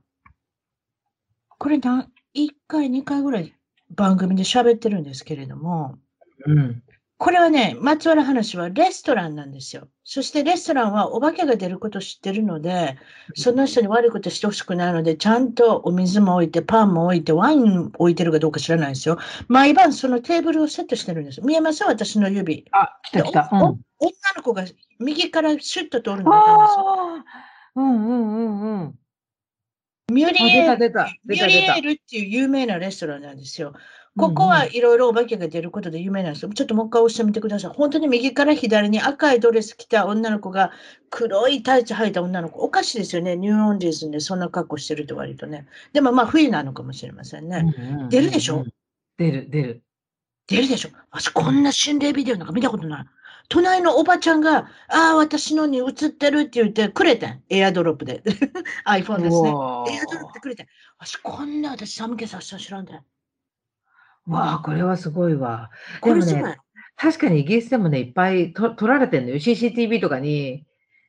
[1.57, 3.53] これな、1回、2回ぐらい
[3.91, 5.97] 番組で喋ってるんですけれども、
[6.45, 6.83] うん。
[7.17, 9.88] これはね、まつわる話はレストランなんですよ。
[10.04, 12.97] そしてレストランはお化けが出ることを知ってるので、
[13.36, 19.17] その人に悪いことしてほしくないので、ちゃんとお水も置いて、パンも置いて、ワイン置いてるかどうか知らないですよ。
[19.47, 21.41] 毎晩そのテーブルをセットしてるんです。
[21.41, 21.86] 見えます？
[21.86, 22.65] 私の指。
[22.71, 23.49] あ、来た来た。
[23.49, 23.80] うん、女
[24.36, 24.65] の子が
[24.99, 27.23] 右からシュッと通るのが
[27.75, 28.95] うんうんうんうん。
[30.12, 30.91] ミュリエール、
[31.25, 33.73] ミュリエールっていう有名なレストランなんですよ。
[34.17, 36.49] ここはいろいろお化けが出ることで有名なんですよ。
[36.54, 37.71] ちょっともう一回押してみてください。
[37.71, 40.71] 本当に右から左に赤いドレス着た女の子が
[41.10, 42.62] 黒いタイツ履いた女の子。
[42.62, 43.36] おかしいですよね。
[43.36, 45.67] ニューオンリーズでそんな格好してると割とね。
[45.91, 48.08] でもまあ冬なのかもしれませんね。
[48.10, 48.65] 出るでしょ？
[49.17, 49.84] 出る、出る。
[50.47, 50.89] 出るでしょ？
[51.12, 53.06] 私こんな心霊ビデオなんか見たことない。
[53.49, 57.43] 隣のおばちゃんが、ああ、私のに映ってるって言ってくれてん。
[57.49, 58.23] エアドロップで。
[58.88, 59.49] iPhone ですね。
[59.49, 60.67] エアドロップでくれてん。
[60.97, 62.93] 私こんな私寒気させた知らんで。
[64.27, 65.71] わあ、これはすごいわ。
[66.03, 66.57] でもね、
[66.95, 69.35] 確かにイギリスでもね、いっぱいと撮られてんのよ。
[69.35, 70.65] CCTV とかに、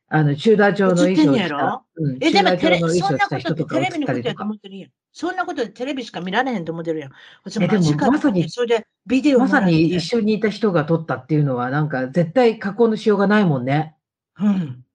[0.08, 4.90] あの、チューダー調の衣装を着た、うん、え、でもテレ、そんなことでテレビのことやと思ってるやん。
[5.12, 7.12] そんなことでテレビしか見られへんと思ってるやん。
[7.60, 13.96] え、でもまさに、それでビデオまさに一緒にいた人が撮ったっていうのは、なんか絶対加工のしようがないもんね。
[14.38, 14.85] うん。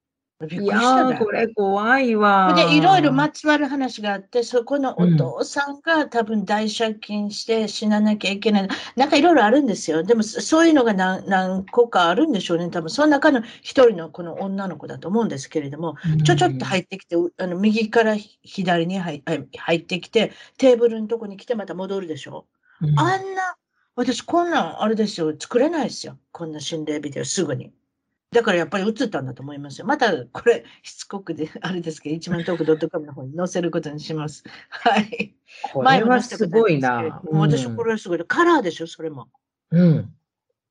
[0.50, 2.54] いやこれ怖いわ。
[2.56, 8.64] で、いろいろまつわる話があって、そこのお父さんが多分大借金して死ななきゃいけない。
[8.64, 10.04] うん、なんかいろいろあるんですよ。
[10.04, 12.70] でも、そういうのが何何個かあるんでしょうね。
[12.70, 22.46] 多分、その中の一人のこの女の子だと思うんですけれども、うん、ちょちょっと入ってきて、あの右から左に入入ってきて、テーブルのとこに来てまた戻るでしょ。
[22.82, 23.56] うん、あんな、
[23.96, 25.34] 私こんなんあれですよ。
[25.38, 26.18] 作れないですよ。
[26.32, 27.72] こんな心霊ビデオすぐに。
[28.32, 29.86] だからやっぱり映ったんだと思いますよ。
[29.86, 34.46] またこれ、しつこくで、あれですけど、一万トーク .com の方に載せることにします。
[34.70, 35.36] はい。
[35.74, 37.22] これはすごいな。
[37.26, 38.20] もう私、これはすごい。
[38.26, 39.28] カラーでしょ、それも。
[39.72, 40.14] うん。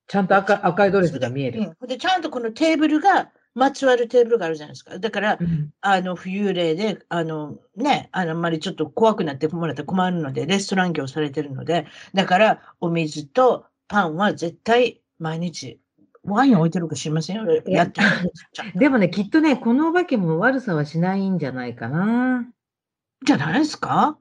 [0.06, 1.74] ちゃんと赤赤いドレスが見える。
[1.80, 4.98] うん、で、ちゃんとこのテーブルが、まつわるテーブルがあるじゃないですか。
[4.98, 15.78] だから、うん、あの、浮霊で、あの、ね、あの、あんまりちょっと怖くなってもらったら困るので、レストラン業されてるので、だから、お水とパンは絶対毎日
[16.30, 17.44] ワイン置いてるか知りませんよ。
[17.66, 18.00] やって
[18.76, 22.46] でもね、きっとね、このお化けも悪さはしないんじゃないかな。
[23.24, 24.16] じゃないですか？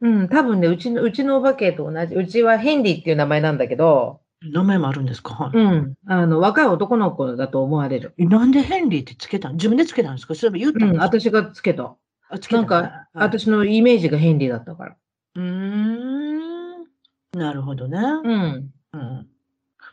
[0.00, 2.14] うん、多分ね、うちの、うちのお化けと同じ。
[2.14, 4.20] うちはヘンリーっていう名前なんだけど。
[4.42, 5.50] 名前もあるんですか？
[5.54, 5.94] うん。
[6.06, 8.12] あの、若い男の子だと思われる。
[8.18, 10.34] なんでヘンリーってつけた自分でつけたんですか？
[10.34, 11.94] それ言ったんうん、私がつけた。
[12.28, 14.96] あつけたなんか、はい、私のイメージがヘンリーだったから。
[15.36, 16.84] うーん。
[17.32, 17.98] なるほどね。
[17.98, 18.70] うん。
[18.92, 19.26] うん。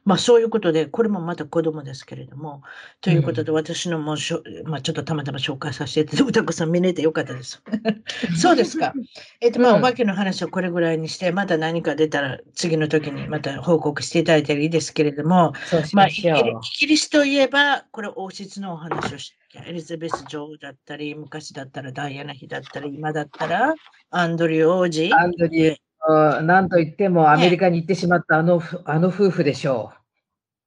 [0.03, 2.63] まあそういうことで、これもまた子供ですけれども、
[3.01, 7.61] ということで私のもしょ、まあちょっとたまたま紹介させて歌子さん見れてよかったです。
[8.35, 8.93] そうですか。
[9.41, 15.53] えっと、まあ、お化けの話はこれぐらいにして、また何か出たら次の時にまた報告していただいたらいいですけれども、
[15.93, 23.75] まあ、イギリスといえば、これ王室のお話をして、エリザベス女王だったり、昔だったらダイアナ妃だったり、今だったら
[24.09, 25.13] アンドリュー王子。
[25.13, 29.93] アンドリューなんといってもアメリカに行ってしまったあの、あの夫婦でしょ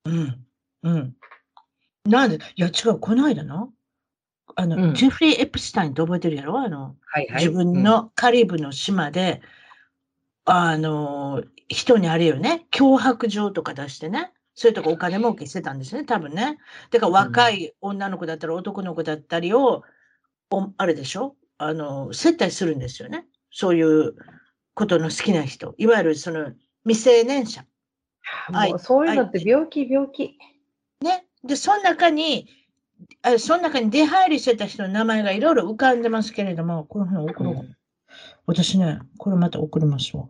[0.05, 0.11] う。
[0.11, 0.47] うん。
[0.83, 1.17] うん。
[2.05, 3.71] なんで、いや違う、この間の、
[4.57, 6.61] あの、うん、ジェフリー・エプスタインって覚えてるやろ？
[6.61, 9.41] あの、はいはい、自分のカリブの島で、
[10.47, 16.59] うん、あの、人にあれよね、脅迫状とか出してね、そういうとこお金儲けしてたんですね、多分ね。
[16.91, 19.83] だから若い女の子だったり男の子だったりを、
[20.51, 21.35] おあれでしょ？
[21.59, 23.25] あの、接待するんですよね。
[23.51, 24.15] そういう
[24.75, 26.53] ことの好きな人、いわゆるその
[26.85, 27.65] 未成年者。
[28.51, 30.39] もうそういうのって病気、病気。
[31.03, 31.27] ね。
[31.45, 32.49] で、その中に、
[33.23, 37.77] あその中に出入りしてた人の名前がいろいろ浮かんでますけれども、この辺送ろう、うん、
[38.47, 40.27] 私ね、これまた送りますわ。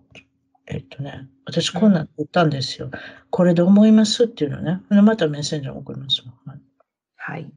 [0.67, 2.91] えっとね、私こんなん言ったんですよ。
[3.31, 4.81] これで思いますっていうのね。
[4.89, 6.33] またメッセンジャー送りますわ。
[7.17, 7.51] はい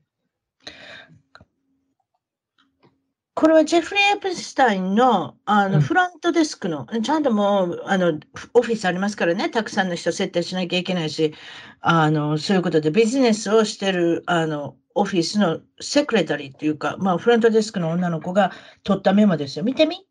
[3.38, 8.19] これはジェフリー・エプスタインのあのフロントデスクの、うん、ちゃんともうあの
[8.56, 11.36] オフィスありますからね、たくさんの人設定しなきゃいけないし、
[11.82, 18.52] あのそういうことでビジネスをしてるあのオフィスのセクレタリーっていうか、まあ、フロントデスクの女の子が
[18.84, 19.65] 取ったメモですよ。
[19.65, 20.04] 見てみ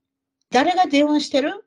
[0.52, 1.64] 誰が電話してる？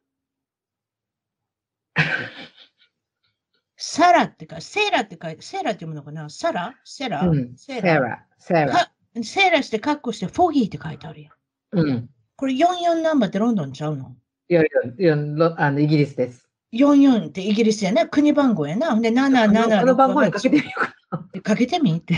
[3.76, 6.30] サラってか、セーラって書いて、セーラって読むのかな？
[6.30, 6.74] サラ？
[6.86, 8.26] セラ、うん、セーラ？
[8.38, 8.94] セーラ。
[9.22, 11.39] セーラしてカッコして、フォギーって書いてあるやん。
[11.72, 12.10] うん。
[12.36, 14.16] これ44ナンバーってロンドンちゃうの？
[14.50, 16.48] いやいや、あのイギリスです。
[16.74, 19.00] 44ってイギリスやな、国番号やな。
[19.00, 20.94] で、77この番号にかけてみようか
[21.34, 21.42] な。
[21.42, 21.98] かけてみ？
[21.98, 22.16] って。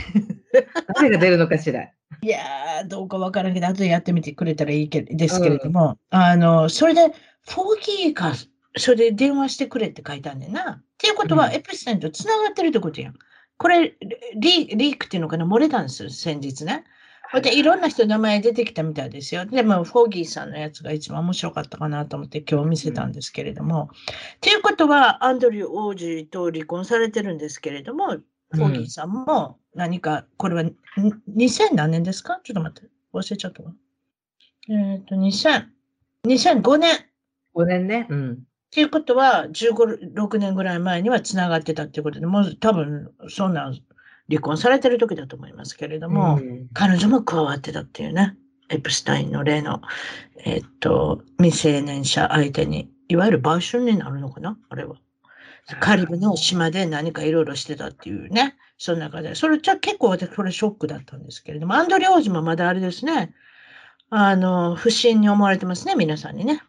[0.96, 1.84] 誰が出るのかしら。
[2.24, 7.14] いやー、どうかわからんけど、後でやってみてくれたらいいけですけれども、うん、あの、それで、
[7.48, 8.34] フォーギーか、
[8.78, 10.72] それで電話してくれって書いたんだよな。
[10.72, 13.16] っていうことは、エプステンと繋がってるってことやん。
[13.58, 13.96] これ
[14.36, 16.84] リ、リークっていうのかな、漏れたんですよ、先日ね。
[17.40, 19.46] で、いろんな人の名前出てきたみたいですよ。
[19.46, 23.90] でも、フォーギーさんのやつが一番面白かったかなと思って今日見せたんですけれども。
[24.36, 28.18] っていうことは、アンドリュー王子と離婚されてるんですけれども、
[28.52, 30.64] フォーギーさんも何か、これは
[31.34, 32.42] 2000何年ですか？
[32.44, 33.72] ちょっと待って、忘れちゃったわ。
[34.70, 35.66] えっ、ー、と、2000、
[36.26, 37.06] 2005年。
[37.56, 38.08] 5年ね。
[38.10, 38.32] うん。
[38.34, 38.36] っ
[38.72, 43.72] ていうことは、15、6年ぐらい前には繋がってたっていうことで、もう多分、そんな
[44.32, 48.38] 離婚されてる時だと思いますけれども、うん、彼女も加わってたっていうね、
[48.70, 49.82] エプスタインの例の、
[50.46, 54.58] えっと、未成年者相手に、いわゆる売春になるのかな？
[54.70, 54.96] あれは。
[55.82, 59.36] カリブの島で何かいろいろしてたっていうね、その中で。
[59.36, 63.34] それじゃ結構私、これショックだったんですけれども、アンドリ王子もまだあれですね、
[64.10, 66.62] あの、不審に思われてますね、皆さんにね。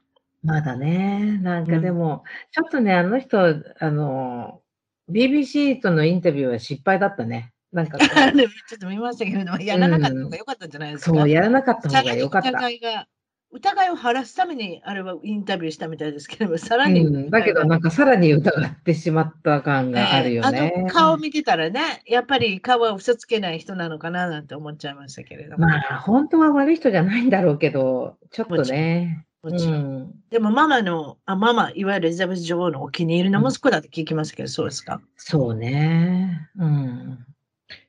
[0.42, 2.20] まだね、なんかでも、うん、
[2.51, 3.38] ちょっとね、あの人、
[3.79, 4.61] あの、
[5.09, 7.52] BBC とのインタビューは失敗だったね。
[7.72, 11.11] なんかちょっと見ましたけれども、やらなかった方が良かったんじゃないですか？
[11.11, 12.50] そう、やらなかった方が良かった。
[12.50, 13.06] 疑いが
[13.54, 20.72] 疑いを晴らすためにあれはインタビューしたみたいですけども、さらに、うん、だけどなんかさらに疑ってしまった感があるよね。
[20.74, 25.66] えー、あの顔見てたらね、やっぱり顔は嘘つけない人なのかななんて思っちゃいましたけれども。
[25.66, 29.26] まあ本当は悪い人じゃないんだろうけど、ちょっとね。
[29.42, 29.74] もちろん。
[29.74, 35.00] うん、でもママの、あママ、いわゆるエリザベス女王のお気に入りの息子だって聞きますけど、うん、そうですか？
[35.16, 36.48] そうね。
[36.56, 37.26] うん。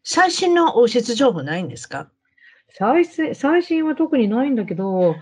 [0.03, 2.09] 最新の王室情報ないんですか？
[2.77, 5.15] 最最新は特にないんだけど、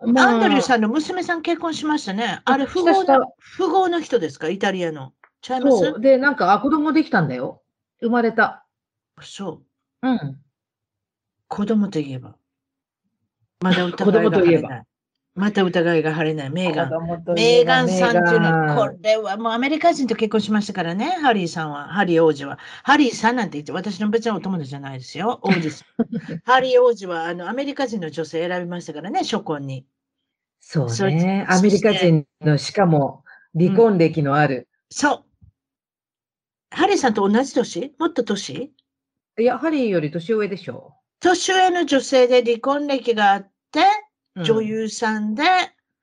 [0.00, 2.42] まあ、アンドリューさんの娘さん結婚しましたね。
[2.44, 4.48] あれ、富豪の、富豪の人ですか？
[4.48, 5.12] イタリアの。
[5.40, 5.78] ちゃいます？
[5.78, 6.00] そう。
[6.00, 7.62] で、なんか、あ、子供できたんだよ。
[8.00, 8.66] 生まれた。
[9.22, 9.62] そ
[10.02, 10.08] う。
[10.08, 10.40] うん。
[11.48, 12.36] 子供といえば。
[13.60, 14.82] まだ疑いが晴れない。
[15.34, 16.50] また疑いが晴れない。
[16.50, 16.90] メーガン。
[17.34, 22.58] メーガンさんっていうのは、これはもうアメリカ人と結婚しましたからね、ハリーさんは、ハリー王子は。
[22.84, 25.88] ハリーさんなんて言って、私の別のお友達じゃないですよ、王子さん。
[26.46, 29.84] ハリー王子はあのアメリカ人の女性選びましたからね、初婚に。
[30.60, 31.44] そうね。
[31.48, 33.24] アメリカ人の、しかも
[33.58, 34.56] 離婚歴のある。
[34.56, 35.24] うん、そう。
[36.70, 37.92] ハリーさんと同じ年？
[37.98, 38.72] もっと年？
[39.38, 41.00] いや、ハリーより年上でしょう。
[41.18, 43.80] 年上の女性で離婚歴があって、
[44.36, 45.44] 女優さんで、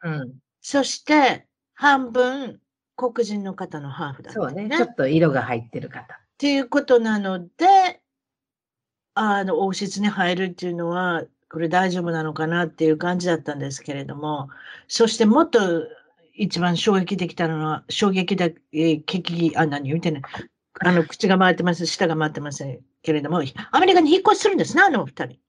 [0.03, 2.59] うん、そして半分
[2.95, 4.77] 黒人の方のハーフだった、ね、そうね。
[4.77, 6.13] ちょっと色が入ってる方。
[6.13, 8.01] っていうことなので、
[9.13, 14.49] あの、王室に入るっていうのは、これ大丈夫なのかなっていう感じだったんですけれども、
[14.87, 15.59] そしてもっと
[16.33, 20.21] 一番衝撃的なのは、衝撃だ、えー、激、あ、何言ってね、
[20.79, 22.63] あの、口が回ってます、舌が回ってます
[23.01, 25.39] けれども、アメリカに引っ越しするんですね、あの二人。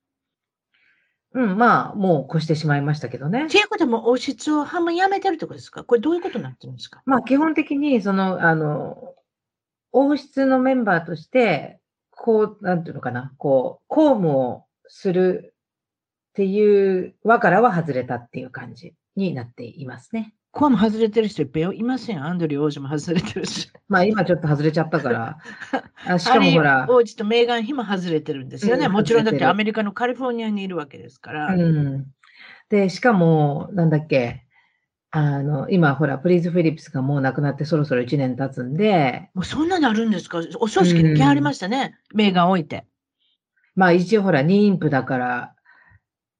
[1.35, 3.47] うん、まあ、もう越してしまいましたけどね。
[3.47, 5.83] っていうことも、王室を半分やめてるってことですか？
[5.85, 7.03] これどういうことになってるんですか？
[7.07, 9.15] まあ、基本的に、その、あの、
[9.93, 15.55] 王室のメンバーとして、こう、なんていうのかな、こう、公務をする
[16.31, 20.35] っていう輪からは外れたっていう感じになっていますね。
[20.53, 22.23] こうも外れてる人いっぱいいません？
[22.23, 23.73] アンドリュー王子も外れてるし。
[23.89, 25.39] まあ今ちょっと外れちゃったから。
[26.07, 26.87] あしかもほら。
[26.89, 28.87] 王子とメーガン妃も外れてるんですよね。
[28.87, 31.55] うん、もちろんだってアメリカのカリフォルニアにいるわけですから。
[31.55, 32.07] うん、
[32.69, 34.45] で、しかも、なんだっけ。
[35.11, 39.31] あの、今、ほら、プリーズ・フィリップスがもう亡くなってそろそろ1年経つんで。
[39.35, 40.41] もうそんなのあるんですか？
[40.61, 41.95] お葬式に来はりましたね。
[42.13, 42.87] うん、メーガン置いて。
[43.75, 45.55] まあ一応ほら、妊婦だから、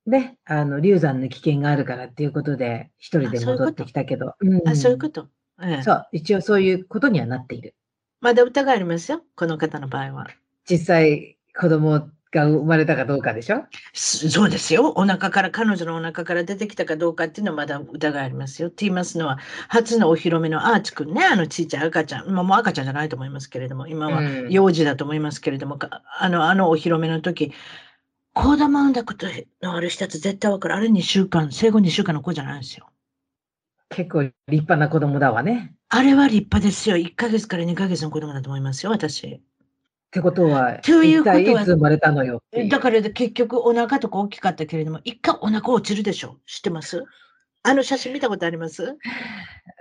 [0.07, 4.35] で、あの、流産の危険があるからっていうことで、一人で戻ってきたけど。
[4.67, 5.29] あ、そういうこと？
[5.63, 7.75] ええ、そう、一応そういうことにはなっている。
[8.21, 10.27] まだ疑いありますよ、この方の場合は。
[10.69, 13.65] 実際、子供が生まれたかどうかでしょ？
[13.93, 14.93] そうですよ。
[14.97, 18.69] お腹から、彼女のお腹から出てきたかどうかっていうのはまだ疑いありますよ。
[18.69, 19.39] って言いますのは、
[19.69, 25.81] 初のお披露目のアーチ君ね、あのちっちゃい赤ちゃん、まあ、もう赤ちゃんじゃないと思いますけれども、今は幼児だと思いますけれども、うん、
[26.19, 27.53] あの、あのお披露目の時、
[28.35, 29.27] 子供産んだこと
[29.63, 30.75] のある人たち絶対わかる。
[30.75, 32.89] あれ2週間、生後2週間の子じゃないんですよ。
[33.91, 35.75] 結構立派な子供だわね。
[35.91, 36.97] あれは立派ですよ。
[36.97, 39.27] 1ヶ月から2ヶ月の子供だと思いますよ、私。
[39.27, 39.41] っ
[40.11, 47.05] てことは、ということは、いつ生まれたのよだから結局お腹とか大きかったけれども、一回お腹落ちるでしょ知ってます？
[47.65, 48.97] あの写真見たことあります？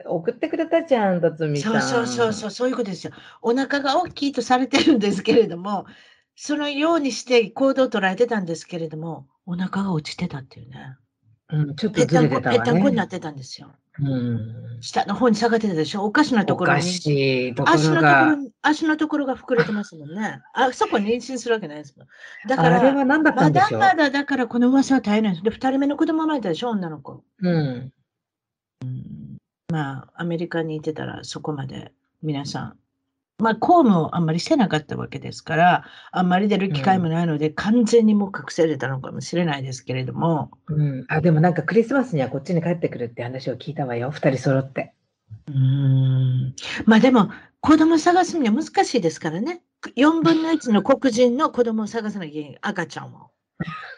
[0.06, 1.82] 送ってくれたじゃん、辰巳さん。
[1.82, 3.14] そうそうそうそう、そういうことですよ。
[3.42, 5.86] お腹が大きいとされてるんですけれども、
[6.44, 10.98] そのようにして行動を捉えてたんですけれども、お腹が落ちてたっていうね。
[11.50, 13.70] うん、ちょっとずれてたわ、ね、ぺったんこになってたんですよ。
[14.00, 16.04] うん、下の方に下がってたでしょ？
[16.04, 16.80] おかしなところに。
[16.80, 20.42] 足のところ足のところが膨れてますもんね。
[20.56, 22.08] あそこ妊娠するわけないですもん。
[22.50, 23.80] だから、あれは何だったんでしょう？
[23.80, 25.44] まだまだだからこの噂は絶えないです。
[25.44, 26.70] で、二人目の子供生まれたでしょ？
[26.70, 27.24] 女の子。
[27.40, 27.92] うん。
[29.72, 31.92] まあ、アメリカにいてたらそこまで
[32.24, 32.78] 皆さん
[33.42, 40.52] まあ、公務をあんまりしてなかったわけですから、あんまり出る機会もないので、うん、完全にもう隠せれたのかもしれないですけれども。
[40.68, 44.94] うん、あでもなんかクリスマスにはこっちに帰ってくるって話を聞いたわよ、2人揃って。
[45.48, 47.30] うんまあでも、
[47.62, 49.62] 子供探すには難しいですからね。
[49.96, 53.32] 4分の1の黒人の子供を探さなきゃいけない、赤ちゃんを。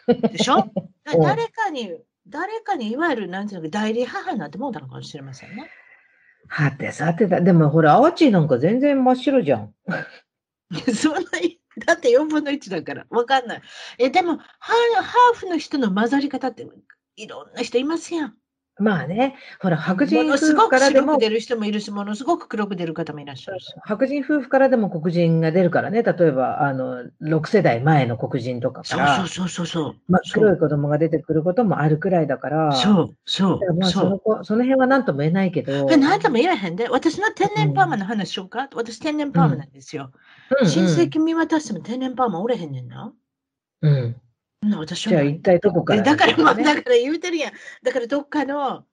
[0.06, 0.70] でしょ？
[1.04, 1.92] 誰かに、
[2.26, 5.70] 誰かにいわゆる、なんていうの代理母になってもうたのかもしれませんね。
[6.48, 7.40] はてさてだ。
[7.40, 9.74] でもほら、アーチなんか全然真っ白じゃん。
[10.94, 11.20] そんな、
[11.86, 13.06] だって4分の1だから。
[13.10, 13.62] わかんない。
[13.98, 14.44] え、でもハ、
[15.02, 16.66] ハーフの人の混ざり方って
[17.16, 18.36] いろんな人いますやん。
[18.78, 21.12] まあね、ほら、白人夫婦からでも。
[21.12, 23.72] 白く出る人もいるし、ものすごく黒く出る方もいらっしゃるし。
[23.82, 29.16] 白人夫婦からでも黒人が出るからね、例えば、あの、6世代前の黒人とかから。
[29.18, 29.94] そうそうそうそう。
[30.08, 32.72] まあ、黒い子供が出てくることもあるくらいだから。
[32.72, 33.74] そう、そう。
[33.74, 35.86] まあ、そのその辺は何とも言えないけど。
[35.96, 36.88] 何とも言えへんで。
[36.88, 40.10] 私の天然パーマの話しようか、うん、私天然パーマなんですよ。
[40.60, 43.12] うん、親戚見渡しても天然パーマおれへんねんな。
[43.82, 44.16] うん。
[44.78, 45.12] 私は。
[45.12, 47.52] じゃあ一体どこから、ね、だから、まあ、だから言うてるやん。
[47.82, 48.84] だからどっかの、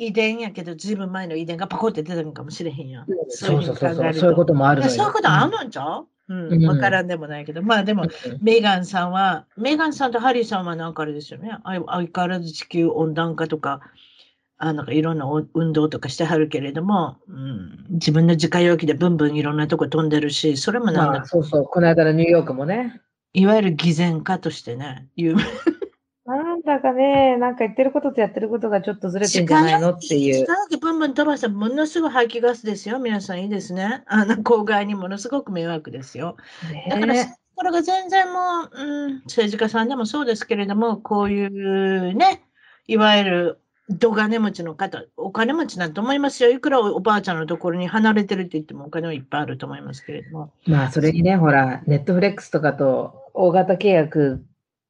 [0.00, 3.06] 遺伝やけど、ずいぶん前の遺伝がパコって出たのかもしれへんやん。
[3.30, 4.30] そうそうそうそう、そう。
[4.30, 6.06] いうこともあるそういうことあるんちゃう？
[6.28, 8.04] うん、わ、からんでもないけど、まあでも、
[8.40, 11.50] メーガンさんは、メーガンさんとハリーさんはなんかあれですよね。
[11.64, 13.80] 相変わらず地球温暖化とか、
[14.58, 23.00] あなんかいろんな運動とかしてはるけれども、うん、自分の自家用機でブンブンいろんなとこ飛んでるし、それもなんだ、まあ、そうそう、この間のニューヨークもね。
[23.32, 25.42] いわゆる偽善家としてね、有名。
[26.28, 30.40] なんだかね、なんか言ってることとやってることがちょっとずれてんじゃないのっていう。
[30.40, 30.46] 違う
[30.78, 32.98] ブンブン飛ばしたものすごい排気ガスですよ。
[32.98, 34.02] 皆さんいいですね。
[34.06, 36.36] あの、郊外にものすごく迷惑ですよ。
[36.90, 37.14] だから、
[37.54, 42.44] これが全然もう、うん、政治家さんでもそうですけれども、こういうね、
[42.86, 43.60] いわゆる
[43.90, 46.50] 土金持ちの方、お金持ちなんて思いますよ。
[46.50, 50.52] いくらおばあちゃんのところに離れてるって言ってもお金はいっぱいあると思いますけれども。
[50.66, 54.44] まあ、それにね、ほら、ネットフレックスとかと大型契約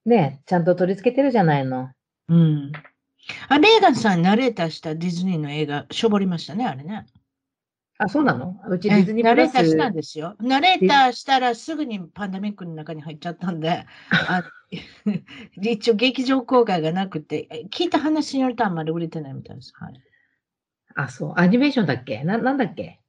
[0.08, 1.90] ね、ちゃんと取り付けてるじゃないの。
[2.28, 2.72] うん。
[3.48, 7.06] あ、レーガンさんナレーターしたディズニーの映画、しょぼりましたね、あれね。
[7.98, 8.60] あ、そうなの？
[8.68, 10.36] うちディズニーナレーターしたんですよ。
[10.40, 13.86] ナレーターしたらすぐにパンダミックの中に入っちゃったんで、
[14.28, 14.44] あ
[15.60, 19.72] 一応劇場公開がなくて、聞いた話によるとあんまり売れてないみたいです。
[19.74, 19.94] はい、
[20.94, 21.32] あ、そう。
[21.36, 22.22] アニメーションだっけ？
[22.24, 23.00] な、なんだっけ？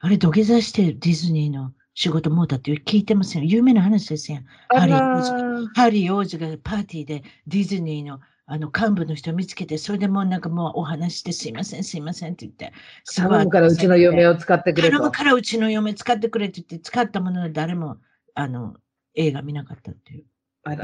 [0.00, 3.44] あれ土下座してディズニーの仕事もうだって聞いてますよ。
[3.44, 4.40] 有名な話ですよ。
[4.68, 8.20] ハリー王子ハリー王子がパーティーでディズニーの
[8.50, 12.72] あの幹部の人を見つけて、それでもうなんかもうお話してすいません、すいませんって言って。
[13.14, 14.96] 頼むからうちの嫁を使ってくれと。
[14.96, 17.98] 頼むからうちの嫁使ってくれって言って、使ったものの誰も
[18.34, 18.74] あの
[19.14, 20.24] 映画見なかったっていう。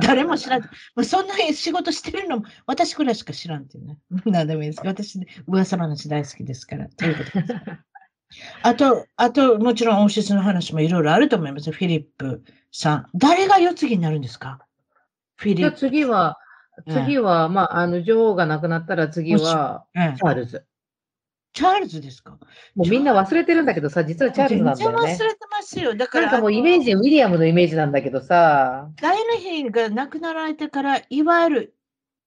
[0.03, 0.62] 誰も知らん。
[0.62, 3.99] もうそんな仕事してるのも私くらいしか知らんっていうね。
[4.27, 6.89] 何でもいいです私、噂話大好きですから。
[6.89, 7.55] ということです。
[8.62, 11.73] あと、あと、もちろん王室の話もいろいろあると思います。
[11.73, 12.43] フィリップ
[12.73, 13.07] さん。
[13.15, 14.59] 誰が世継ぎになるんですか？
[15.37, 15.79] フィリップ。
[15.79, 16.39] 次は、
[16.89, 20.64] 次は、まあ、あの、女王が亡くなったら次は、チャールズ。
[21.53, 22.33] チャールズですか？
[22.75, 24.97] もうみんな忘れてるんだけどさ、実はチャールズなんだよね。
[25.07, 25.95] 全然忘れてますよ。
[25.95, 26.27] だから。
[26.27, 28.91] なんかもうイメージ、ウィリアムのイメージなんだけどさ。
[29.01, 31.75] ダイナヒーが亡くなられてから、いわゆる、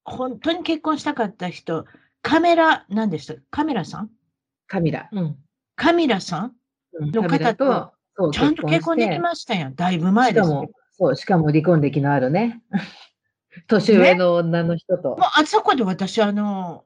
[0.06, 1.86] 本当に結婚したかった人、
[2.22, 3.34] カメラ、何でした？
[3.52, 4.10] カメラさん？
[4.66, 5.10] カミラ。
[5.12, 5.36] うん。
[5.76, 6.54] カミラさん？
[6.94, 7.92] の方と、
[8.32, 9.72] ちゃんと結婚できましたよ。
[9.76, 12.62] だいぶ前ですしかも、そう、しかも離婚歴のあるね。
[13.68, 15.10] 年上の女の人と。
[15.10, 16.86] ね、もうあそこで私、あの、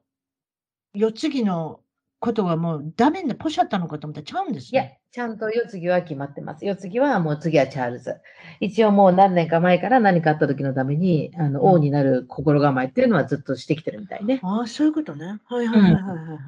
[0.94, 1.80] 世継ぎの
[2.20, 6.64] ことがもうダメでポシャったのかと思ったらちゃうんです、ね、いや、ちゃんと世継ぎは決まってます。
[6.64, 8.14] 世継ぎはもう次はチャールズ。
[8.60, 14.40] 一応もう何年か前から何かあった時のために、あの、王になる心構えっていうのはずっとしてきてるみたいね。
[14.42, 15.40] ああ、そういうことね。
[15.46, 16.38] はいはいはいはいはい、はい。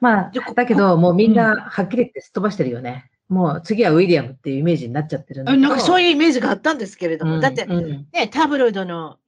[0.00, 3.10] まあ、だけど、もうみんなはっきり言ってすっ飛ばしてるよね。
[3.28, 9.18] もう次はウィリアムっていうイメージになっちゃってるんなんかそういうイメージがあったんですけれども、うん、だって、うん、ね、タブロイドの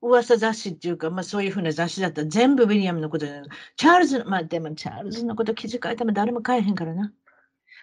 [0.00, 3.42] 噂雑誌っていうか、まあそういうふうな雑誌だったら全部ウィリアムのことで、
[3.76, 7.12] チャールズ、まあでもチャールズのこと記事書いても誰も買えへんからな。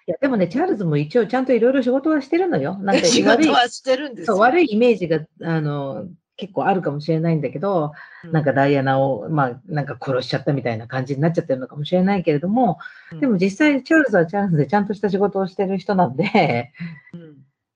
[0.08, 2.78] いや、でもね、チャールズも一応ちゃんといろいろ仕事はしてるのよ。
[2.78, 6.08] なんか 仕事はしてるんです悪いイメージが、あの、
[6.38, 12.78] 結構あるかもしれないんだけど、うん、なんかダイアナを、まあ、なんか殺しちゃったみたいな感じになっちゃってるのかもしれないけれども、
[13.12, 16.74] うん、でも実際チャールズはチャールズでちゃんとした仕事をしてる人なんで、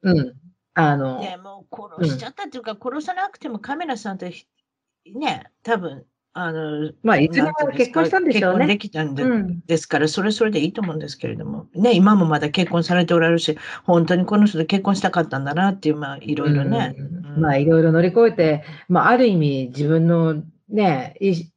[0.03, 0.13] うん。
[0.13, 0.33] うん。
[0.73, 1.19] あの。
[1.19, 6.05] ね、もう殺しちゃったっていうか、殺さなくてもカメラさんとね、多分
[6.41, 8.67] あの、まあ、いつも結婚したんでしょうね。
[8.67, 16.95] 結婚できたんでうん、ですから、それそれでいいと思うんですけれども、ね、今もまだ結婚されておられるし、本当にこの人と結婚したかったんだなっていう、まあ、いろいろね。
[16.97, 21.15] うん、まあ、いろいろ乗り越えて、まあ、ある意味、自分のね、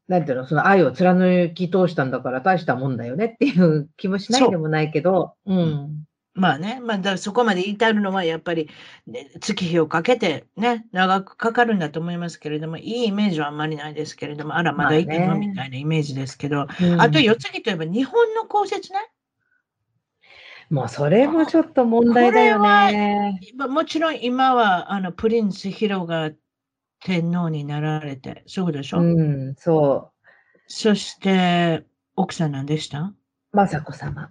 [0.08, 6.04] なんていうの、その愛を貫き通したんだから大したもんだよねっていう気もしないでもないけど、ううん。
[6.34, 8.70] まあね、まあ、だそこまで至るのはやっぱり、
[9.06, 16.68] ね、月日をかけてね、長くかかるんだと思いますけれども、いいイメージはあんまりないですけれども、あら、まだいけるみたいなイメージですけど、あ,、
[16.98, 18.98] あと四つ木といえば日本の降雪ね。
[20.70, 23.38] もうそれもちょっと問題だよね。
[23.54, 26.30] もちろん今はあのプリンスヒロが
[27.04, 29.00] 天皇になられて、そうでしょ？
[29.00, 30.30] うん、そう。
[30.66, 31.84] そして、
[32.16, 33.12] 奥さん何でした？
[33.52, 34.14] 雅子様。
[34.22, 34.30] 雅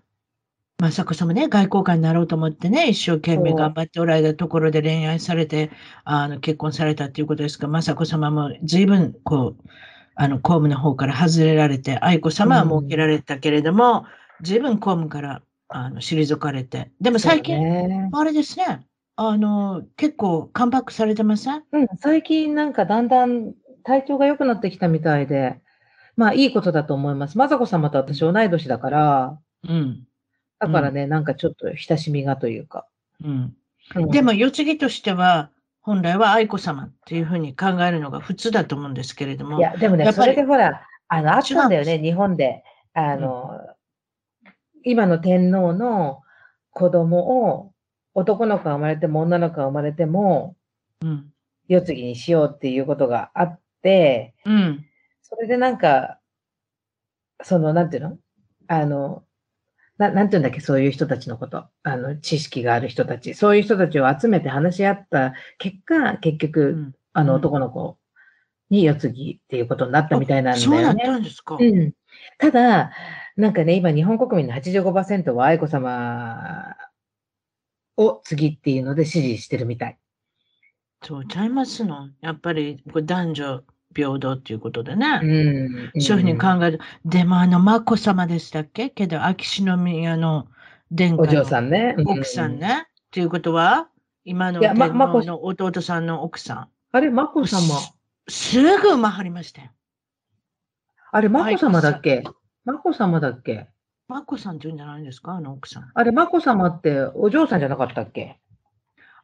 [0.90, 5.70] 子さまね、外交官になろうと思ってね、一生懸命頑張っておられたところで恋愛されて、
[6.06, 9.64] あの結婚されたっていうことですが、雅子さまも随分、こう、
[10.16, 14.06] あの、公務の方から外れられて、愛子さまは設けられたけれども、
[14.40, 16.92] うん、随分公務からあの退かれて。
[17.00, 21.64] でも最近、あれですね、あの、結構カムバックされてません？
[21.72, 23.54] うん、最近なんかだんだん
[23.84, 25.60] 体調が良くなってきたみたいで、
[26.16, 27.38] まあいいことだと思います。
[27.38, 30.08] 雅子さまと私同い年だから、うん。
[30.62, 32.86] だからね、うん、なんかちょっと親しみがというか。
[33.24, 33.56] うん。
[33.96, 35.50] うん、でも、世継ぎとしては、
[35.82, 39.58] 本来は愛子様っていうふうに考えるのが普通だと思うんですけれども。
[39.58, 42.64] いや、でもね、それでほら、あの、あったんだよね、日本で。
[42.94, 43.60] あの、
[44.46, 44.52] うん、
[44.84, 46.22] 今の天皇の
[46.70, 47.74] 子供を、
[48.14, 50.56] 男の子が生まれても女の子が生まれても、
[51.02, 51.34] うん、
[51.68, 54.86] 世継ぎにしようっていうことがあって、うん、
[55.24, 56.20] それでなんか、
[57.42, 58.18] その、なんていうの？
[58.68, 59.24] あの、
[60.02, 61.66] ななんていうんだっけ、そういう人たちのこと。
[61.84, 63.36] あの、知識がある人たち。
[63.36, 68.00] そういう人たちを集めて話し合った結果、結局、うん、あの、男の子
[68.72, 70.78] に世継ぎっていうことになったみたいなんだよね。
[70.78, 71.58] そうなったんですか。
[71.60, 71.94] うん。
[72.40, 72.92] ただ、
[73.38, 76.76] なんかね、今、日本国民の85%は愛子様
[77.96, 80.00] を継ぎっていうので支持してるみたい。
[81.04, 82.10] そうちゃいますの。
[82.22, 83.64] やっぱり、男女
[83.94, 85.20] 平等っていうことでね。
[85.94, 86.80] うん、そういうふうに考える。
[87.06, 88.90] でも、あの、眞子さまでしたっけ？
[88.90, 90.48] けど、秋篠宮の
[90.92, 91.96] 殿下のさんね。
[92.06, 92.88] 奥さんね。
[92.88, 93.88] っていうことは、
[94.24, 96.68] 今の天皇の弟さんの奥さん。
[96.92, 97.60] あれ、眞子さ
[98.28, 99.72] すぐ生まはりましたよ。
[101.12, 102.24] あれ、眞子さまだっけ？
[102.66, 103.68] 眞子さまだっけ？
[104.08, 105.34] 眞子さんって言うんじゃないんですか？
[105.34, 105.92] あの奥さん。
[105.94, 108.40] あれ、眞子さまってお嬢さんじゃなかったっけ？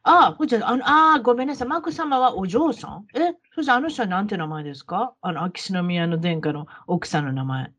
[0.02, 1.68] ああ、じゃあ、のあごめんなさい。
[1.68, 3.06] マク様はお嬢さん？
[3.14, 5.14] え、そしてあの人は何て名前ですか？
[5.20, 7.72] あの、秋篠宮の殿下の奥さんの名前。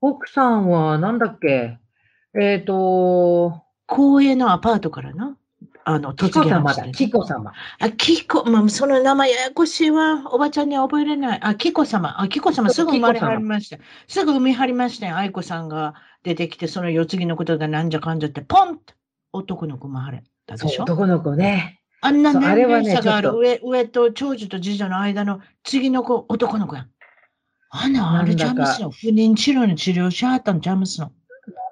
[0.00, 1.78] 奥さんは何だっけ？
[2.34, 5.36] えっ、ー、と、公営のアパートからな？
[5.84, 6.84] あの、突然まだ。
[6.92, 7.52] キコ様。
[7.78, 10.32] あ、キコ、まあ、その名前ややこしいわ。
[10.32, 11.40] おばちゃんには覚えれない。
[11.42, 12.20] あ、キコ様。
[12.20, 13.78] あ、キコ様すぐ生まれはりました。
[14.06, 15.16] すぐ産みはりましたよ。
[15.16, 18.94] 愛子さんが出てきて、その世継ぎのことがなんじゃかんじゃって、ポンと
[19.32, 20.22] 男の子生まれ。
[20.58, 21.80] たでしょ男の子ね。
[22.02, 26.90] あんな年齢差がある上,、上と長女と次女の間の次の子、男の子やん。
[27.70, 28.90] あんな、あれちゃいますよ。
[28.90, 31.12] 不妊治療の治療しはったんちゃいますの。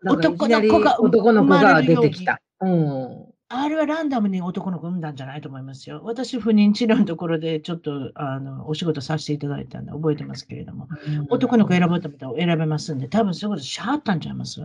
[0.07, 2.41] 男の子が男の子が出てきた。
[2.61, 3.25] うん。
[3.51, 6.03] あれはランダムに男の子産んだんじゃないと思いますよ。
[6.05, 14.61] 私、不妊治療のところでちょっとあのお仕事させていただいたんで覚えてますけれども、うん、男の子選ぼうと思ったら選べますんで、多分そういうことしはったんちゃいます？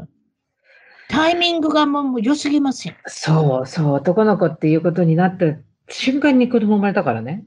[1.14, 2.96] タイミングがもう良すぎますよ。
[3.06, 5.46] そう、そう、男の子っていうことになった
[5.88, 7.44] 瞬間に子供生まれたからね。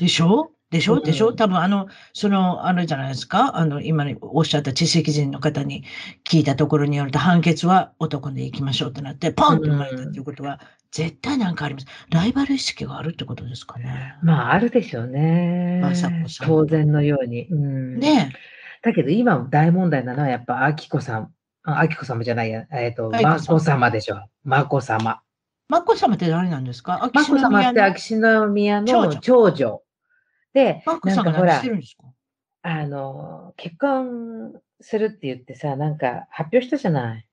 [0.00, 0.50] でしょ？
[0.72, 1.32] でしょ、うん、でしょ？
[1.32, 3.56] 多分あの、その、あれじゃないですか？
[3.56, 5.84] あの、今おっしゃった知識人の方に
[6.28, 10.58] 聞いたところによると、判決は男で行きましょうってなって、ポンと生まれたっていうことは、
[10.90, 11.86] 絶対なんかあります。
[12.10, 14.16] ライバル意識があるってことですかね。
[14.24, 15.78] まあ、あるでしょうね。
[15.80, 16.48] まさこさん。
[16.48, 17.46] 当然のように。
[17.46, 18.32] うん、ね
[18.82, 21.30] だけど今大問題なのはやっぱ、あきこさん。
[21.64, 22.66] あきこ様じゃないや。
[22.70, 24.20] えっ、ー、と、まこ様でしょ。
[24.44, 25.20] まこ様。
[25.68, 27.10] まこ様って誰なんですか？
[27.14, 29.82] まこ様って秋篠宮の長女。
[30.52, 32.04] で、まこ様何してるんですか？
[32.62, 37.26] あの、結婚するって言ってさ、なんか発表したじゃない？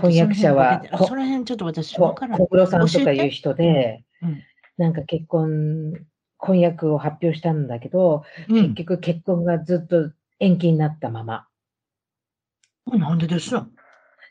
[0.00, 2.40] 婚約者は、その辺ちょっと私分からない。
[2.40, 4.42] 小室さんとかいう人で、うん、
[4.78, 5.92] なんか結婚、
[6.38, 10.10] 婚約を発表したんだけど、うん、結局結婚がずっと
[10.40, 11.46] 延期になったまま。
[12.86, 13.52] なんでです？
[13.54, 13.66] の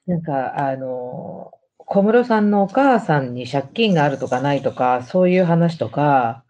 [0.08, 6.44] なんか、あの、小室さんのお母さんに借金があるとかないとか、そういう話とか、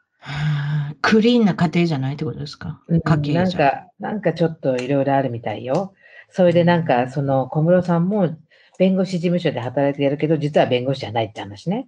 [1.01, 2.81] クリーンな家庭じゃないってことですか？
[3.03, 5.93] 家計なんか、なんかちょっといろいろあるみたいよ。
[6.29, 8.35] それでなんか、その小室さんも
[8.77, 11.87] 弁護士事務所で働いてやるけど、実は弁護士じゃないって話ね。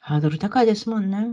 [0.00, 1.28] ハードル高いですもんね。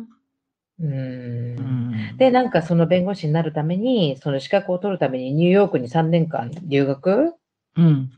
[0.80, 2.18] うん。
[2.18, 7.34] で、なんかその弁護士になるために、その資格を取るためにニューヨークに3年間留学
[7.80, 8.12] うん。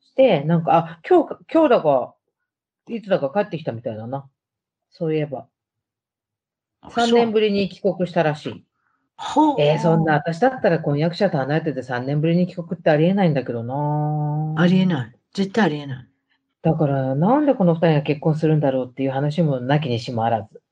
[0.00, 2.14] して、なんか、あ、今日、今日だか、
[2.88, 4.28] いつだか帰ってきたみたいだな。
[4.90, 5.46] そういえば。
[6.82, 8.64] 3年ぶりに帰国したらしい。
[9.58, 15.12] えー、そんな、私だったら婚約者と離れてて3年ぶりに帰国ってありえないんだけどなありえない。
[15.34, 16.08] 絶対ありえない。
[16.62, 20.62] だから、なんでこの2人が結婚するんだろうっていう話もなきにしもあらず。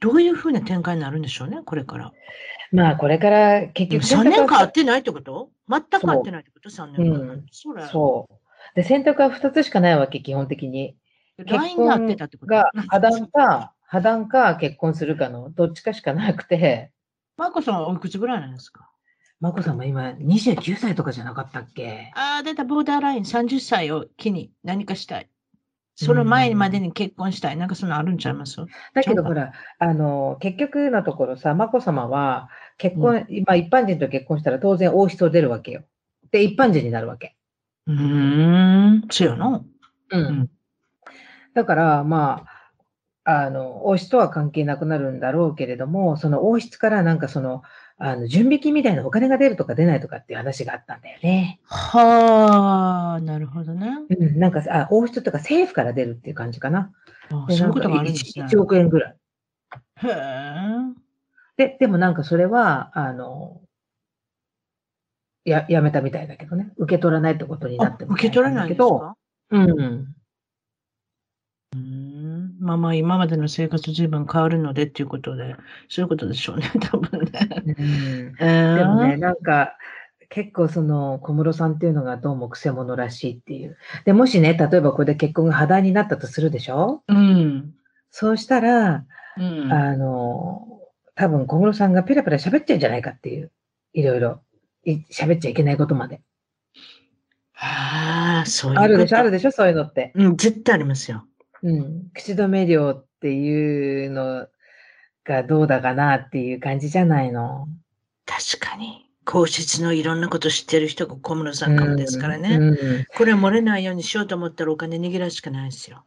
[0.00, 2.12] どういうふうな展開になるんでしょうね、これから。
[2.72, 4.04] まあ、これから結局。
[4.04, 5.50] 3年間会ってないってこと？
[5.68, 7.20] 全く会ってないってこと ?3 年間。
[7.20, 8.34] うん、そそう。
[8.74, 10.96] で、選択は2つしかないわけ、基本的に。
[11.38, 12.50] LINE がってたってこと？
[12.54, 16.90] が破談か、破談か結婚するかのどっちかしかなくて。
[17.36, 18.90] マコさんはおいくつぐらいなんですか？
[19.38, 22.10] マコさんも今29歳とかじゃなかったっけ？
[22.14, 25.28] ああ、出たボーダーライン30歳を機に何かしたい。
[25.94, 27.56] その前までに結婚したい。
[27.58, 28.56] なんかそのあるんちゃいます？
[28.94, 32.48] だけどほら、あの、結局のところさ、眞子さまは
[32.78, 35.84] 結婚、うん、今一般人と結婚したら当然王室を出るわけよ。
[36.30, 37.36] で、一般人になるわけ。
[37.86, 39.64] うん、そうやな。
[40.10, 40.50] うん。
[41.54, 42.44] だから、ま
[43.24, 47.62] あ、あの、王室とは関係なくなるんだろうけれども、その王室からなんかその、
[47.98, 51.58] あの、準備金みたいなお金が出るとか出ないとかっていう話があったんだよね。
[51.64, 53.88] はあ、なるほどね。
[54.10, 56.92] うん、なんか、あ、王室とか政府から出るっていう感じかな。
[57.30, 58.44] あそういうことがあるんですね。
[58.44, 59.16] 1億円ぐらい。
[60.02, 61.05] へえ。
[61.56, 63.60] で、でもなんかそれは、あの、
[65.44, 66.72] や、やめたみたいだけどね。
[66.76, 69.16] 受け取らないってことになって受け取らないんですか？
[69.50, 70.16] うん。
[71.74, 72.56] うん。
[72.60, 75.56] まあまあ、今までの生活随分変わるのでっていうことで、
[75.88, 77.74] そういうことでしょうね、 多分ね。
[78.38, 79.76] うん、でもね、なんか、
[80.28, 83.76] 結構その小室さんっていうのがどうも癖者らしいっていう。
[84.04, 87.02] で、もしね、例えばこれで結婚が破談になったとするでしょ？
[87.08, 87.72] うん。
[88.10, 89.04] そうしたら、
[89.38, 90.75] うん、あの、
[91.16, 93.50] 多分小室さんがペラペラ喋っちゃうんじゃないかっていう。
[93.92, 94.42] いろいろ。
[95.10, 96.20] 喋っちゃいけないことまで。
[97.58, 100.12] ああ、そういうあるでしょ、あるでしょ、そういうのって。
[100.14, 101.24] うん、絶対ありますよ。
[101.62, 102.10] うん。
[102.14, 104.46] 口止め料っていうの
[105.24, 107.66] がどうだかなっていう感じじゃないの。
[108.26, 109.06] 確かに。
[109.24, 116.04] 皇室のいろんなこと知ってる人が小室さんかもですからね、うんうん、これ漏れないようにしようと思ったらお金握らすしかないですよ。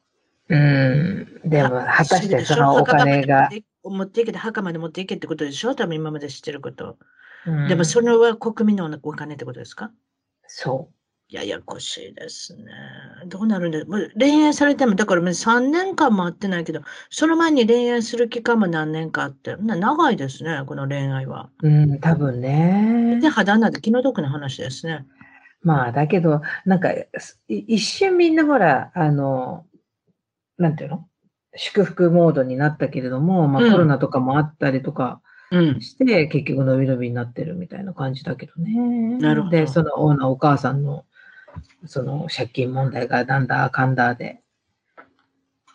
[0.48, 1.42] うん。
[1.44, 3.50] でも、果たしてそのお金が。
[3.84, 5.76] 持っていけて、墓まで持っていけってことでしょ？
[5.76, 6.98] 多分今まで知ってること。
[7.68, 9.92] でもそれは国民のお金ってことですか？
[10.48, 10.94] そう。
[11.32, 12.64] ややこしいですね。
[13.28, 13.80] どうなるんだ？
[14.20, 21.52] 恋愛されても、だから3年間も会ってないけど、その前に恋愛する期間も何年かあって、長いですね、この恋愛は。
[21.62, 23.20] うん、多分ね。
[23.22, 25.06] で、肌なんて気の毒な話ですね。
[25.62, 26.90] まあ、だけど、なんか、
[27.48, 29.66] 一瞬みんなほら、あの、
[30.58, 31.09] なんていうの？
[31.56, 35.22] 祝福モードになったけれども、まあ、コロナとかもあったりとか、
[35.80, 39.18] して、うん、結局伸び伸びになってるみたいな感じだけどね。
[39.18, 39.58] なるほど。
[39.58, 41.06] で、そのオーナーお母さんの、
[41.86, 44.42] その借金問題がなんだかんだで。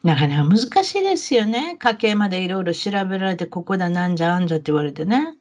[0.05, 1.77] なかなか難しいですよね。
[1.79, 5.35] 家計までいろいろ調べられて、ここだなんじゃあんじゃって言われてね。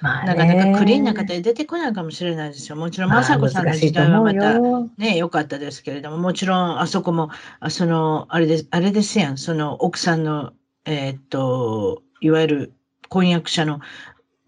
[0.00, 2.76] まあ、なかなかクリーンな方で出てこないかもしれないですよ。
[2.76, 4.58] もちろん、雅子さんの時代はまた
[4.98, 7.30] ね、良かったですけれども、もちろん、あそこも、
[7.60, 10.52] あその、あれです、あれですやん、その奥さんの、
[10.84, 12.72] えー、っと、いわゆる
[13.08, 13.80] 婚約者の、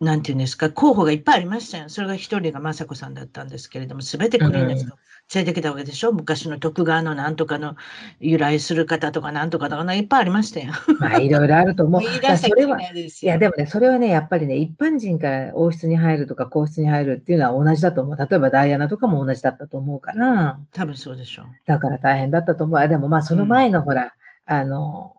[0.01, 1.89] なんていうんですか、候補がいっぱいありましたよ。
[1.89, 4.91] それが一人が雅子さんだったんですけれども、すべてクリーンな人
[5.35, 7.77] 連れてきたわけでしょ、うん、昔の徳川のなんとかの
[8.21, 10.73] 由来する方とかなんとかとか、いっぱいありましたよ。
[10.99, 12.03] まあ、いろいろあると思う。
[12.37, 18.17] それは、いや、でもね、それはね、やっぱりね、一般人から王室に入るとか皇室に入るっていうのは同じだと思う。
[18.17, 20.59] 例えばダイアナとかも同じだったと思うから。
[20.73, 21.47] 多分そうでしょう。
[21.67, 22.89] だから大変だったと思う。
[22.89, 24.13] でもまあ、その前のほら、
[24.49, 25.17] うん、あの、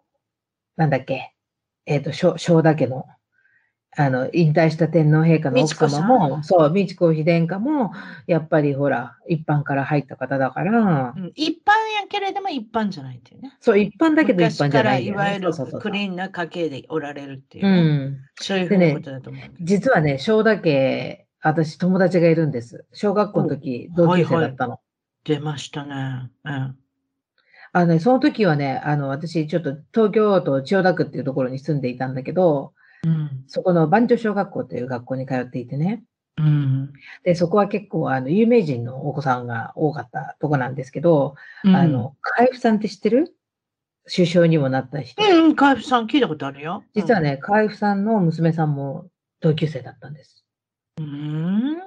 [0.76, 1.34] なんだっけ、
[1.86, 3.06] えっ、ー、と、正田家の、
[3.96, 7.92] あの、引退した天皇陛下の奥様も、そう、美智子妃殿下も、
[8.26, 11.72] やっぱりほら、一般から入った方だから、うん、一般
[12.02, 13.56] やけれども一般じゃないっていうね。
[13.60, 22.86] そう、一般だけど一般じゃない、ね、いわゆるクリーンな家系でおられるっていう、ね、うん、そういうことだと思う、ね、実はね、正田家、私友達がいるんです。
[22.94, 24.72] 小学校の時、同級生だったの。
[24.72, 26.32] はいはい、出ましたね。
[26.46, 26.78] うん。
[27.76, 32.74] あのね、その時はね、あの、私、ちょっと東京都千代田区っていうところに住んでいたんだけど、
[33.06, 36.04] うん、そこの番長小学校という学校に通っていてね。
[36.38, 36.94] うん、
[37.24, 43.36] で、そこは結構、あの、有名人のお子さんが多かったとこなんですけど、うん、あの、海部さんって知ってる？
[44.06, 45.22] 首相にもなった人。
[45.24, 46.84] うん、海部さん聞いたことあるよ。
[46.94, 49.06] 実はね、海部さんの娘さんも
[49.42, 50.44] 同級生だったんです。
[50.98, 51.78] うん。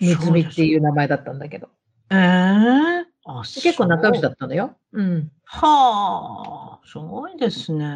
[0.00, 1.68] みつみっていう名前だったんだけど。
[2.10, 4.76] ええー、あ結構仲良しだったのよ。
[4.92, 5.30] うん。
[5.44, 7.86] はあ、すごいですね。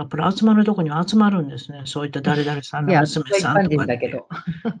[0.00, 1.82] やっぱり集まるとこに集まるんですね。
[1.84, 3.86] そういった誰々さんの娘さんとか。
[3.86, 4.28] だけど。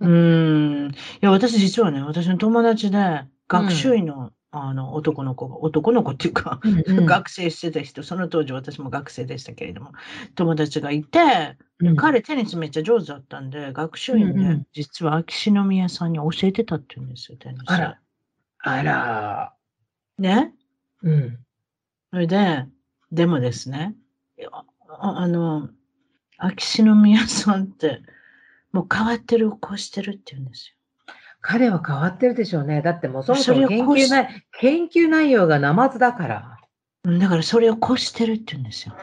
[0.00, 0.90] うん。
[0.90, 9.92] いや、私実はね、私の友達で、学習院の、うん、あの男の子が、男の子っていうか、うんうん、学生してた人、その当時私も学生でしたけれども、
[10.34, 17.62] 友達がいて、うん、彼テニスめっちゃ上手だったんで、学習院で、実は秋篠宮さんに教えてたって言うんですよ、テニス。
[17.66, 17.98] あら。
[18.62, 19.52] あら。
[20.18, 20.54] ね？
[21.02, 21.38] うん。
[22.10, 22.66] それで、
[23.12, 23.94] でもですね、
[24.98, 25.68] あの、
[26.38, 28.02] 秋篠宮さんって、
[28.72, 30.74] もう変わってる、こうしてるって言うんですよ。
[31.42, 32.82] 彼は変わってるでしょうね。
[32.82, 34.28] だってもうそもそも研究な
[34.58, 36.58] 研究内容がナマズだから。
[37.04, 38.94] だからそれを越してるって言うんですよ。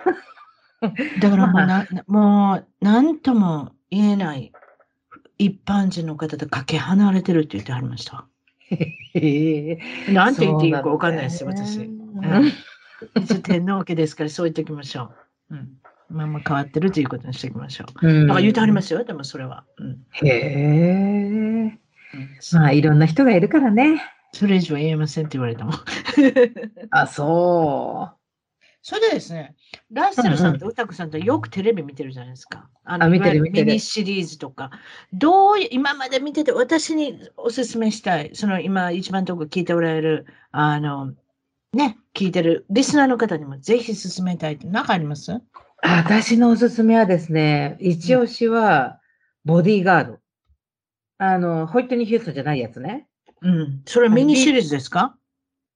[1.20, 4.52] だからもうな、もう何とも言えない
[5.40, 8.28] 一般人の方とかけ離れてるって言ってはりました。
[10.10, 11.80] なんて言っていいか分かんないですよ、私。
[11.80, 12.52] うん、
[13.16, 15.27] 一応天皇家ですからそう言っておきましょう。
[15.52, 15.78] うん
[16.10, 18.08] まあまあ変わってるということにしておきましょう。
[18.08, 19.66] うん、だから言うてはりますよ、でもそれは。
[19.78, 21.80] うん、へえ。
[22.54, 24.02] まあいろんな人がいるからね。
[24.34, 25.74] それ以上言えませんって言われたもん。
[26.92, 28.18] あ、そう。
[28.82, 29.56] それでですね、
[29.92, 32.70] ラッセルさんと歌子さんとよくテレビ見てるじゃないですか。
[32.86, 34.72] あの見てるミニシリーズとか。
[35.12, 41.14] どう今まで見てて、私におすすめしたい、その今一番とこ聞いておられる、あの、
[41.74, 45.42] ね、聞いてるリスナーの方にもぜひ進めたいって何かあります？
[45.84, 49.00] 私のおすすめはですね、一押しは
[49.46, 50.20] ボディーガード。
[51.20, 53.08] あの、ホイットニー・ヒューストンじゃないやつね。
[53.42, 53.82] うん。
[53.86, 55.16] それはミニシリーズですか？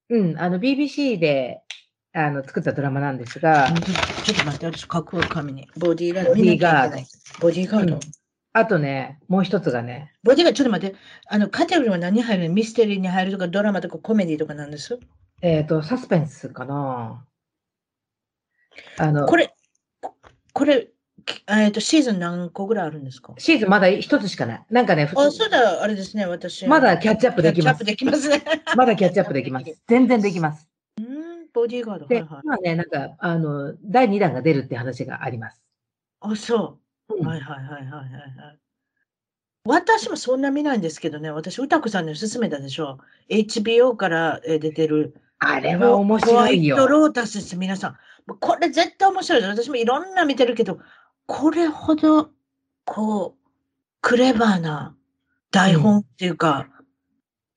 [0.10, 0.40] うん。
[0.40, 1.62] あの、BBC で
[2.14, 3.72] あの、作ったドラマなんですが。
[4.24, 5.68] ちょっと待って、私書く紙に。
[5.78, 6.30] ボディーガード。
[6.32, 6.98] ボディーガード。
[7.40, 8.00] ボディーガード？
[8.54, 10.12] あとね、もう一つがね。
[10.24, 10.96] ボディーガード、ちょっと待って。
[11.28, 12.50] あの、カテゴリーは何入る？
[12.50, 15.00] のミステリーに入るとか、ドラマとかコメディとかなんです？
[15.42, 17.26] えっ、ー、と、サスペンスかな。
[18.98, 19.54] あの、これ、
[20.54, 20.90] これ、
[21.48, 23.34] えっと、シーズン何個ぐらいあるんですか？
[23.38, 24.66] シーズンまだ一つしかない。
[24.70, 26.68] なんかね、あ、そうだ、あれですね、私。
[26.68, 27.84] まだキャッチアップできます。
[27.84, 28.62] キャッチアップできますね。
[28.76, 29.66] まだキャッチアップできます。
[29.88, 30.68] 全然できます。
[31.54, 32.08] ボディーガード。
[32.08, 35.62] で、はいはい、今ね、なんか、あの、第2弾が出るって話があります。
[36.22, 36.80] あ、そ
[37.10, 37.16] う。
[37.18, 38.04] うん、はいはいはいはいは
[38.54, 38.60] い。
[39.66, 43.00] 私もそんな見ないんですけどね、私、歌子さんに勧めたでしょ。
[43.30, 45.14] HBO から出てる。
[45.44, 46.76] あれは面白いよ。
[46.76, 47.98] ホワイトロータスです、皆さん。
[48.40, 49.64] これ絶対面白いです。
[49.66, 50.80] 私もいろんな見てるけど、
[51.26, 52.30] これほど、
[52.86, 53.50] こう、
[54.02, 54.96] クレバーな
[55.50, 56.86] 台本っていうか、うん、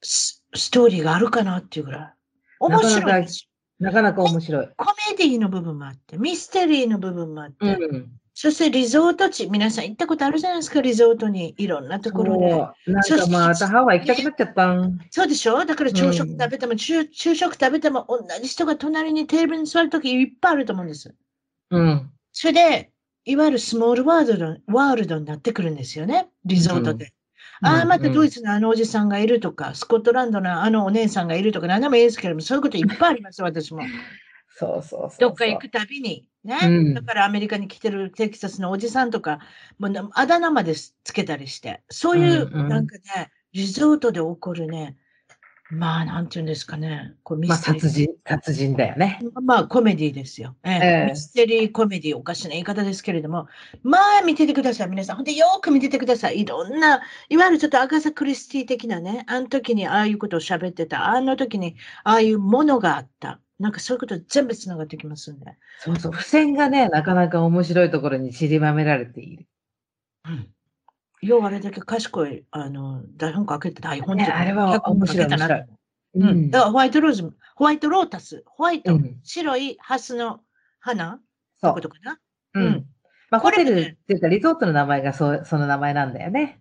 [0.03, 2.15] ストーリーがあるかなっていうぐらい。
[2.59, 3.49] 面白いです。
[3.79, 4.69] なかなか面白い。
[4.77, 12.93] コメディの部分もあって、ミステリーの部分もあって、うん、そしてリゾート地、皆さん行ったことあるじゃないですか、リゾートに、いろんなところで。
[12.93, 14.99] なんかまたハワイ行きたくなっちゃったん。
[15.11, 15.65] そうでしょ？
[15.65, 21.15] だから朝食食べても、うん、昼食食べても、同じ人が隣にテーブルに座るときいっぱいあると思うんです。
[21.71, 22.11] うん。
[22.33, 22.91] それで、
[23.25, 27.13] いわゆるスモールワールドワールドになってくるんですよね、リゾートで。
[27.63, 33.83] ああ、またドイツのあのおじさんがいるとか、スコットランドのあのお姉さんがいるとか、何でもいいですけれども、そういうこといっぱいあります、私も。
[34.57, 36.27] そうそうそうどっか行くたびに。
[36.45, 39.41] ね、うん、だからアメリカに来てるテキサスのおじさんとか、
[39.79, 44.97] もうあだ名までつけたりして、そういう、なんかね、うんうん、リゾートで起こるね、
[45.71, 47.15] まあ、なんていうんですかね。
[47.23, 49.21] こうミステリー、まあ、殺人、殺人だよね。
[49.43, 53.49] まあ、コメディですよ、ええー、ミステリーコメディ、おかしな言い方ですけれども、
[53.83, 55.17] まあ、見ててください、皆さん。
[55.17, 56.41] ほんで、よく見ててください。
[56.41, 63.41] いろんな、いわゆるちょっとアガサ・クリスティ的なね、あの時にああいうことを喋ってた、あの時にああいうものがあった。
[63.59, 65.47] なんかそういうこと全部つながってきますんで。
[65.79, 69.47] そうそう、付箋がね、なかなか面白いところに散りばめられている。
[70.27, 70.49] うん。
[71.23, 75.27] ようあれだけ賢い、あの、台本書けて台本で、ね、あれは面白い。
[75.27, 75.65] 面白い
[76.17, 76.51] うん。
[76.51, 80.41] だからホワイトローズ、ホワイトロータス、ホワイト、うん、白いハスの
[80.81, 81.21] 花
[81.61, 81.75] そう。
[81.75, 82.19] ことかな？
[82.55, 82.87] うん。
[83.31, 86.61] まあ、ホテルっていうか、リゾートの名前がそその名前なんだよね。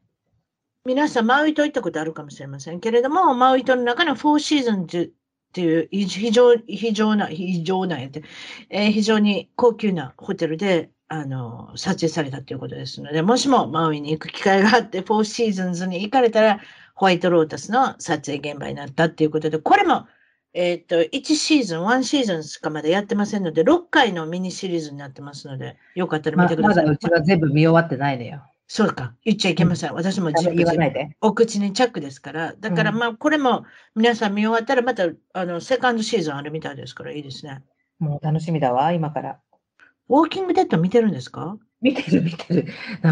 [0.86, 5.14] 皆さん、マウイ島行ったことあるかもしれませんけれども、マウイ島の中のフォーシーズンズ
[5.54, 8.24] っていう非常、非常な、非常なやって、
[8.72, 16.60] えー、非常に高級なホテルで、あの、撮影されたということですので、もしもマウイに行く機会があって、フォーシーズンズに行かれたら、
[16.96, 20.08] ホワイトロータスの撮影現場になったっていうことで、これも、
[20.56, 26.86] えっ、ー、と、1シーズン、1シーズンしかまだやってませんので、6回のミニシリーズになってますので、よかったら見てください。
[26.86, 28.44] ままだうちは全部見終わってないのよ。
[28.68, 29.92] そうか、言っちゃいけません。
[29.92, 30.66] うん、私も自分
[31.22, 32.54] お口にチャックですから。
[32.60, 37.62] だからまあ、これも皆さん見終わったら、また、あの、セカンドシーズンあるみたいですから、いいですね。
[38.00, 39.40] もう楽しみだわ、今から。
[40.10, 41.58] ウォーキングデッド見てるんですか？
[41.82, 42.68] 見てる見てる。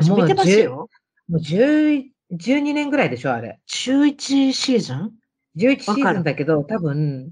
[0.07, 0.89] もう見てますよ。
[1.29, 3.59] もう10 12年ぐらいでしょ、あれ。
[3.67, 5.11] 11シーズン
[5.57, 7.31] ?11 シーズンだけど、多分、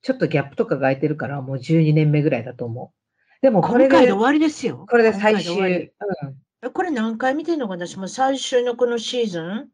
[0.00, 3.42] ちょっとギャップとかが空いてるから、もう12年目ぐらいだと思う。
[3.42, 4.86] でもこれで、今回で終わりですよ。
[4.88, 5.54] これで最終。
[5.54, 6.36] うん、
[6.72, 9.68] これ何回見てるのか私も最終のこのシーズン？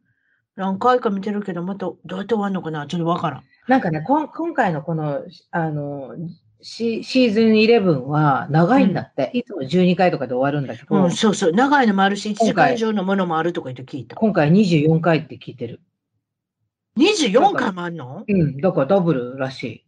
[0.57, 2.87] 何回か見てるけど、またどうやって終わるのかな？
[2.87, 3.43] ちょっとわからん。
[3.66, 6.14] なんかね、こ今回のこの、あの、
[6.61, 14.16] シシーズン11は長いんだって、うん、いつも12回とかで終わるんだけど、うん、そうそう、長いのもあるし、1時間以上のものもあるとか言って聞いた。
[14.16, 15.80] 今回24回って聞いてる。
[16.99, 18.24] 24回もあるの？
[18.28, 19.84] うん、だからダブルらしい。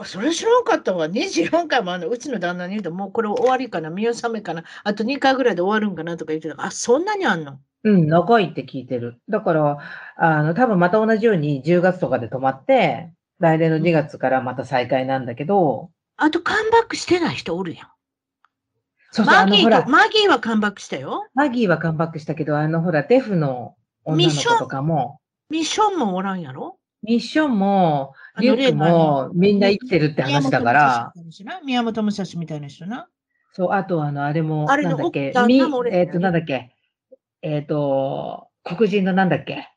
[0.00, 1.06] あそれ知らんかったわ。
[1.08, 2.08] 24回もあるの。
[2.08, 6.64] うちの旦那に言うと、もうこれ終わりかな、見納めかな、あと2回ぐらいで終わるんかなとか言ってた。
[6.64, 7.58] あ、そんなにあんの？
[7.82, 9.20] うん、長いって聞いてる。
[9.28, 9.78] だから、
[10.16, 17.86] あの、多分また同じように10月とかで止まって、来年の2月からまた再開なんだけど、あとカムバックしてない人おるやん。
[19.10, 21.26] そうそうマギーと、マギーはカムバックしたよ。
[21.34, 23.74] マギーはカムバックしたけど、あの、ほら、デフの
[24.04, 25.18] 女の子とかも。
[25.50, 26.78] ミッションもおらんやろ？
[27.02, 31.12] ミッションも、リュックもみんな生きてるって話だから。
[31.64, 33.08] 宮本武蔵みたいな人な。
[33.52, 35.60] そう、あとあの、あれも、なんだっけ、み
[35.90, 36.74] えっ、と、なんだっけ、
[37.42, 39.68] えっ、と、黒人のなんだっけ？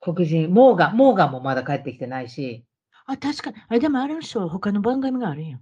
[0.00, 2.64] 黒人、モーガン、モーガンもまだ帰ってきてないし。
[3.06, 3.56] あ、確かに。
[3.68, 5.60] あれでもあれの人、他の番組があるんやん。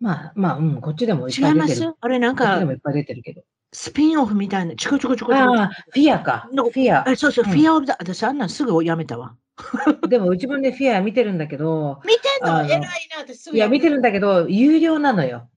[0.00, 1.74] まあ、まあ、うん、こっちでもいっぱい出てる。
[1.74, 1.94] 違います？
[2.00, 3.42] あれなんか、こっちでもいっぱい出てるけど。
[3.72, 6.48] スピンオフみたいな、ちこちこちこちああ、フィアか。
[6.50, 7.04] フィア。
[7.16, 9.36] そうそう、うん、フィアオブザ、私あんなんすぐやめたわ。
[10.08, 12.00] でもうちもね、フィア見てるんだけど。
[12.04, 12.64] 見てんの？
[12.64, 12.80] 偉い
[13.16, 13.56] なってすぐ。
[13.56, 15.48] いや、見てるんだけど、有料なのよ。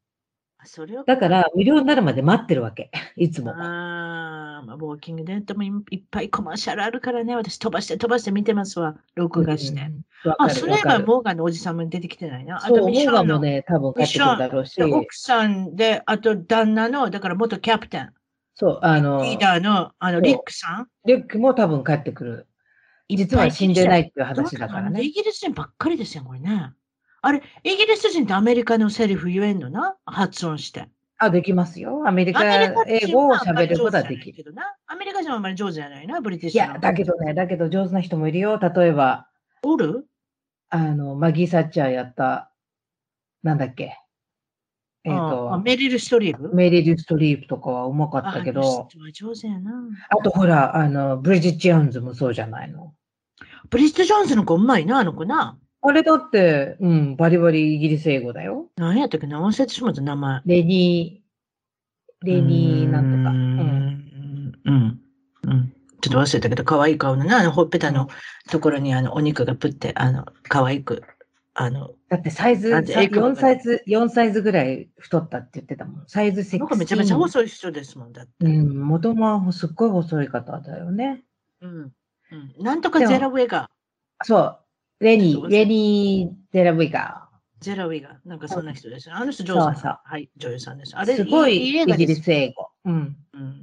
[0.66, 2.90] それだから、無料になるまで待ってるわけ。
[3.18, 3.52] いつも。
[3.52, 9.82] ああ、まあ、ウォーキングデッドもいっぱいコマーシャルあるからね、私飛ばして飛ばして見てますわ、録画して。
[9.82, 12.66] うん、あ、それはモーガンのおじさんも出てきてないな。
[12.66, 14.82] あとミションもね、多分帰ってくるだろうし。
[14.82, 18.14] 奥さんで、あと旦那の、だから元キャプテン。
[18.56, 20.88] そう、あの、リーダーの、あの、リックさん？
[21.06, 22.48] リックも多分帰ってくる。
[23.16, 25.02] 実は死んでないっていう話だからね。
[25.02, 26.72] イギリス人ばっかりですよ、これね。
[27.22, 29.96] あれ、イギリス人ってアメリカのセリフ言えんのな？
[30.06, 30.90] 発音して。
[31.18, 32.06] あ、できますよ。
[32.06, 32.70] アメリカ英
[33.12, 34.54] 語を喋ることはできる。
[34.88, 36.66] アメリカ人はあまり上手じゃないな、ブリティッシュ。
[36.66, 38.60] いや、だけどね、だけど上手な人もいるよ。
[38.60, 39.28] 例えば。
[39.62, 40.06] おる？
[40.70, 42.52] あの、マギー・サッチャーやった、
[43.42, 43.98] なんだっけ？
[45.06, 48.90] えっ、ー、とメリル・ストリープメリル・ストリープとかはうまかったけど。
[49.14, 49.72] 上手やな。
[50.10, 52.94] あとほら、あの、ブリジット・ジョーンズもそうじゃないの。
[53.70, 55.58] ブリジット・ジョーンズの子うまいな、あの子な。
[55.82, 58.68] あれだって、うん、バリバリイギリス英語だよ。
[58.78, 60.42] 何やったっけな忘れてしまった名前。
[60.46, 63.30] レニー、レニーなんとか。
[63.32, 64.54] うん。
[64.64, 65.00] うん。
[65.44, 65.74] うん。
[66.00, 68.08] ちょっと忘れたけど、可愛い顔のな、あの、ほっぺたの
[68.50, 71.04] ところにあの、お肉がぷって、あの、可愛く、
[71.54, 71.92] あの。
[72.10, 76.04] だってサイズ、4サイズ、4サイズぐらい太ったって言ってたもん。
[76.08, 78.32] サイズセクめちゃめちゃ細い人ですもんだって。
[78.46, 81.24] うん、元もすっごい細い方だよね。
[81.62, 81.92] うん。
[82.34, 84.26] うん、なんとかゼラウェガー。
[84.26, 84.60] そう。
[85.00, 87.64] レニー、レニー・ゼラウェガー。
[87.64, 88.14] ゼラウェガー。
[88.26, 89.12] なんかそんな人です。
[89.12, 90.98] あの人上手そうそうはい、女優さんです。
[90.98, 92.70] あれ、すごいイギリス英語。
[92.86, 93.18] うん。
[93.34, 93.62] うん。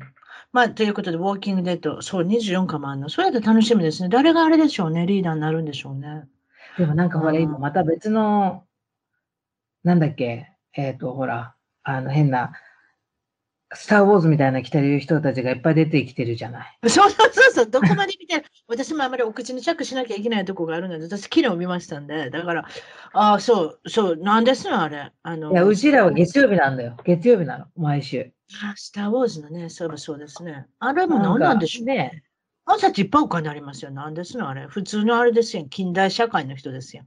[0.53, 3.09] まあ、ということで、ウォーキングデッド、そう、24かもあるの。
[3.09, 4.09] それやって楽しみですね。
[4.09, 6.29] 誰があれでしょうね、リーダーになるんでしょうね。
[6.77, 8.65] でもなんかほら、今また別の、
[9.85, 12.53] なんだっけ、えっ、ー、と、ほら、あの変な、
[13.73, 16.79] スター・ウォーズみたいな着てる人たちがいっぱい出てきてるじゃない。
[16.89, 22.65] そうそうそうそう、どこまで見て 私もあまりお口にチャックしなきゃいけないとこがあるので、私、昨日見ましたんで、だから、
[23.13, 25.13] ああ、そう、そう、なんですの、あれ。
[25.23, 26.97] あのいや、うちらは月曜日なんだよ。
[27.05, 28.33] 月曜日なの、毎週。
[28.65, 30.67] あスター・ウォーズのね、そうそうですね。
[30.81, 32.25] あれも何なんでしょうね。
[32.65, 33.93] 朝っていっぱいお金ありますよ。
[33.93, 34.67] なんですの、あれ。
[34.67, 35.65] 普通のあれですよ。
[35.71, 37.05] 近代社会の人ですよ。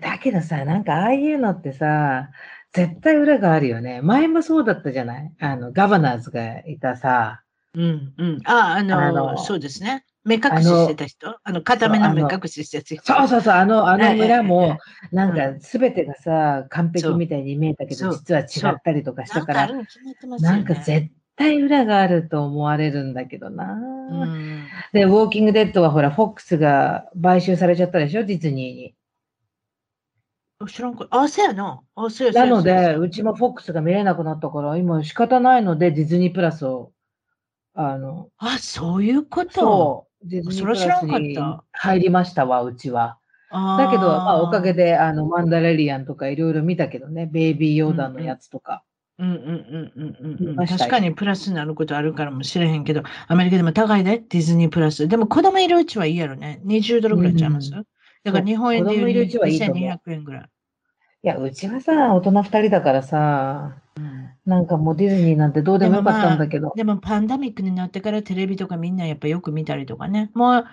[0.00, 2.30] だけどさ、なんかああいうのってさ、
[2.76, 4.02] 絶対裏があるよね。
[4.02, 5.32] 前もそうだったじゃない？
[5.40, 7.42] あの、ガバナーズがいたさ。
[7.74, 8.40] うんうん。
[8.44, 10.04] あ、あの、あのそうですね。
[10.24, 11.38] 目隠ししてた人？
[11.42, 14.76] あの、片目の目隠ししてた人そうそうそう、あの、あの村も、
[15.12, 19.70] なんか、すべてがさ、完璧みたいに見えたけど、実は違ったりとかしたから、
[20.40, 23.72] なんか絶対裏があると思われるんだけどな。
[23.74, 28.94] うん、で、ウォーキングデッドはほら、フォックスが買収されちゃったでしょ、ディズニーに。
[30.64, 31.82] 知らんかあ、そうやな。
[31.94, 36.92] あ、そうやなので、うちもフォックスが見れなくなったから、今仕方ないので、ディズニープラスを、
[37.74, 39.50] あの、あ、そういうこと？
[39.52, 40.28] そう。
[40.28, 41.38] ディズニープラスに
[41.72, 43.18] 入りましたわ、うちは。
[43.50, 48.82] だけど、まあ、おかげで、あの、マンダレリアンとかいろいろ見たけどね、ベイビーヨーダのやつとか。
[49.18, 55.08] うんうんうんうんうん、確かにプラスになることあるからもしれへんけど、アメリカでも高いね、ディズニープラス。
[55.08, 56.60] でも子供いるうちはいいやろね。
[56.66, 57.84] 20ドルぐらいちゃいます、うん
[58.26, 60.42] だから日本円で言うと2200円ぐらい。
[61.22, 66.72] いや、うちはさ、大人二人だからさ、うん、なんかもうディズニーなんてどうでもよかったんだけど。
[66.74, 70.32] でも,、まあ、でもパンダミックになってからテレビとかみんなやっぱよく見たりとかね。
[70.34, 70.64] もう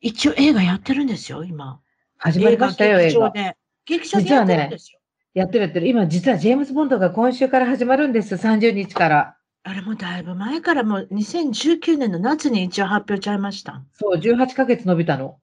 [0.00, 1.80] 一応映画やってるんですよ、今。
[2.16, 3.32] 始まりましたよ、映画。
[3.86, 5.00] 劇場でやってるんですよ。
[5.34, 5.88] やってるやってる。
[5.88, 9.36] 今、実はジェームズ・ボンドが今週から始まるんです、30日から。
[9.62, 13.84] あれもだいぶ前からもう2019年の夏に一応発表ちゃいました。
[13.92, 15.38] そう、18ヶ月伸びたの。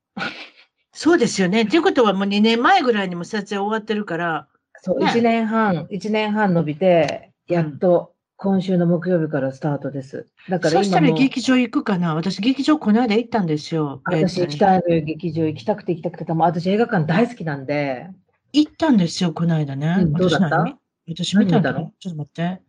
[0.97, 1.67] そうですよね。
[1.67, 4.47] ということはもう2年前ぐらいにも撮影終わってるから。
[4.81, 10.25] そう、ね、1年半、1年半伸びて、やっと今週の木曜日からスタートです。
[10.49, 12.15] だからそしたら劇場行くかな？
[12.15, 14.01] 私、劇場この間行ったんですよ。
[14.05, 18.07] 私行きたいのよ、劇場行きたくて行きたくて、私映画館大好きなんで。
[18.53, 19.97] 行ったんですよ、この間ね。
[19.99, 20.79] うん、どうだった？
[21.07, 21.91] 私見たの？
[21.99, 22.61] ちょっと待って。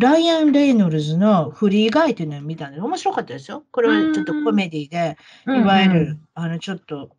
[0.00, 3.62] ライアン・レイノルズのフリーガイっていうのを見たんで、面白かったですよ。
[3.70, 5.16] これはちょっとコメディで、
[5.46, 7.10] いわゆる、あの、ちょっと、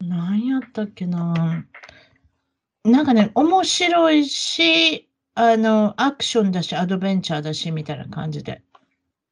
[0.00, 1.64] 何やったっけな
[2.84, 8.62] なんかね、面白いし、あの、アクションだし、アドベンチャーだし、みたいな感じで。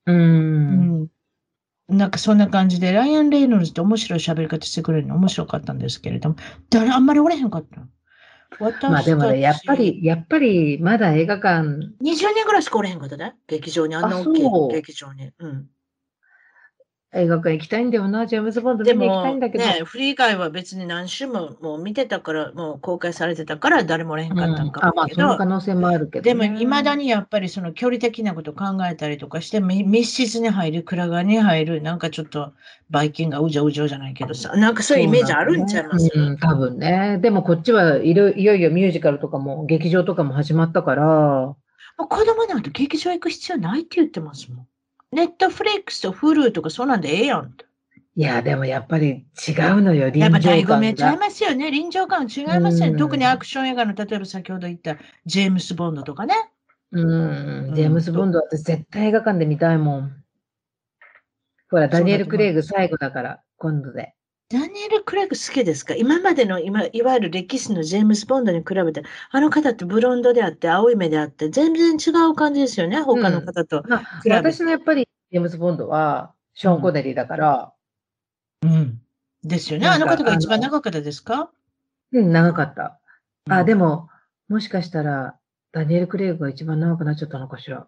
[0.06, 1.08] うん。
[1.88, 6.36] なんかそんな感じで、ライアン・レイノルズって面白い喋り方してくれるの面白かったんですけれども、
[6.70, 7.82] 誰あんまりおれへんかった。
[8.88, 11.68] まあでもね、やっぱり、やっぱりまだ映画館。
[12.02, 13.34] 20人ぐらいしかおれへんかったね。
[13.46, 15.30] 劇場に、あんな大きい劇場に。
[15.38, 15.66] うん。
[17.14, 19.64] 映画館行きたいんだよな、ジェームズ・ボンド見に行きたいんだけど。
[19.64, 32.54] ね、フリー以は別に何週ももう見てたから、もう公開されてたから誰もおれへんかったんかもけど、うん、あまあ、可能性もあるけど、ね、でも、いまだにやっぱりその距離的なこと考えたりとかして、密室に入る、蔵側に入る、なんかちょっと、
[32.88, 37.18] バイキンがうじょうじょじゃないけどさ、なんかそういうイメージあるんちゃいます、ね、うん、多分ね。
[37.20, 41.04] でもこっちはいろいよいよミュージカルとかも、劇場とかも始まったから。
[41.98, 44.66] もう子供なんて劇場行く必要ないって言ってますもん。
[45.12, 47.54] ネットフリックスとフルーとかそうなんでええやん
[48.14, 50.50] いや、でもやっぱり違うのよ、臨場感が。
[50.50, 51.70] やっぱ醍醐味違いますよね。
[51.70, 52.98] 臨場感違いますよね。
[52.98, 56.34] 特にアクション映画の、例えば先ほど言ったジェームス・ボンドとかね。
[56.90, 57.00] う
[57.70, 60.24] ん、ジェームス・ボンドは絶対映画館で見たいもん。
[61.70, 64.14] ほら、ダニエル・クレイグ最後だから、今度で。
[64.52, 65.94] ダニエル・クレイグ好きですか？
[65.94, 77.72] 今までの今、いわゆる歴史のジェームス・ボンドに比べて、あの方ってブロンドであって、青い目であって、全然違う感じですよね、他の方と、うん私のやっぱりジェームス・ボンドは、ショーン・コネリーだから、
[78.62, 79.00] うん。
[79.42, 79.88] ですよね。
[79.88, 81.50] あの方が一番長かったですか？
[82.12, 83.00] うん、長かった。
[83.48, 84.10] あ、でも、
[84.50, 85.34] もしかしたら、
[85.72, 87.86] ダニエル・クレイグが一番長くなっちゃったのかしら。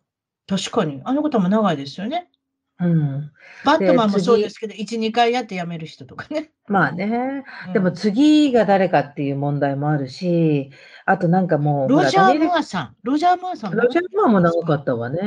[0.49, 1.03] 確かに。
[1.05, 2.31] あの方も長いですよね。
[2.81, 3.31] うん。
[3.65, 6.51] バットマンもそうですけど、1、2回やって辞める人とかね。
[6.67, 7.45] まあね。
[7.73, 10.71] でも次が誰かっていう問題もあるし、
[11.07, 11.89] あとなんかもう。
[11.89, 12.97] ロジャー・ムーアさん。
[13.05, 13.77] ロジャー・ムーアさん。
[13.77, 15.21] ロジャー・ムーアも長かったわね。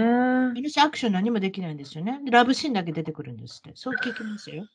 [0.55, 2.19] 私アクション何もできないんですよね。
[2.29, 3.71] ラブシーンだけ出てくるんですって。
[3.75, 4.65] そう聞きますよ。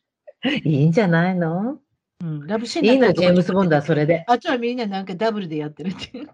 [0.64, 1.78] いいんじゃないの？
[2.22, 4.24] うん、ラブシーンいいの、ジェームス・ボンドはそれで。
[4.28, 6.28] あとはみんななんかダブルでやってるっていう。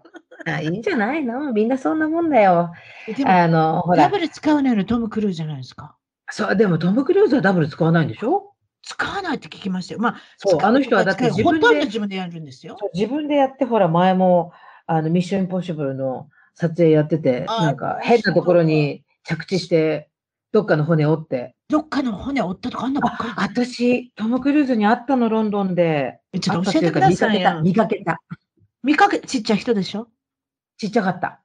[0.45, 1.51] あいいんじゃないの？
[1.51, 2.71] みんなそんなもんだよ。
[3.25, 4.03] あの、ほら。
[4.03, 5.95] ダブル使うのよトム・クルーズじゃないですか。
[6.31, 8.53] そう、でもトム・クルーズはダブル使わないんでしょ？
[8.81, 9.99] 使わないって聞きましたよ。
[9.99, 11.67] まあ、そう、あの人はだって自分で。
[11.67, 12.77] ほとんど自分でやるんですよ。
[12.93, 14.53] 自分でやって、ほら、前も、
[14.87, 20.09] あの、ミッション・インポッシブルの撮影やってて、なんか変なところに着地して、
[20.51, 21.55] どっかの骨折って。
[21.67, 23.33] どっかの骨折ったとかあんなばっかり。
[23.35, 26.19] 私、トム・クルーズに会ったの、ロンドンで。
[26.39, 28.21] ちょっと教えてください見かけた。
[28.81, 30.07] 見かけ、ちっちゃい人でしょ？
[30.77, 31.41] ちっちゃかった。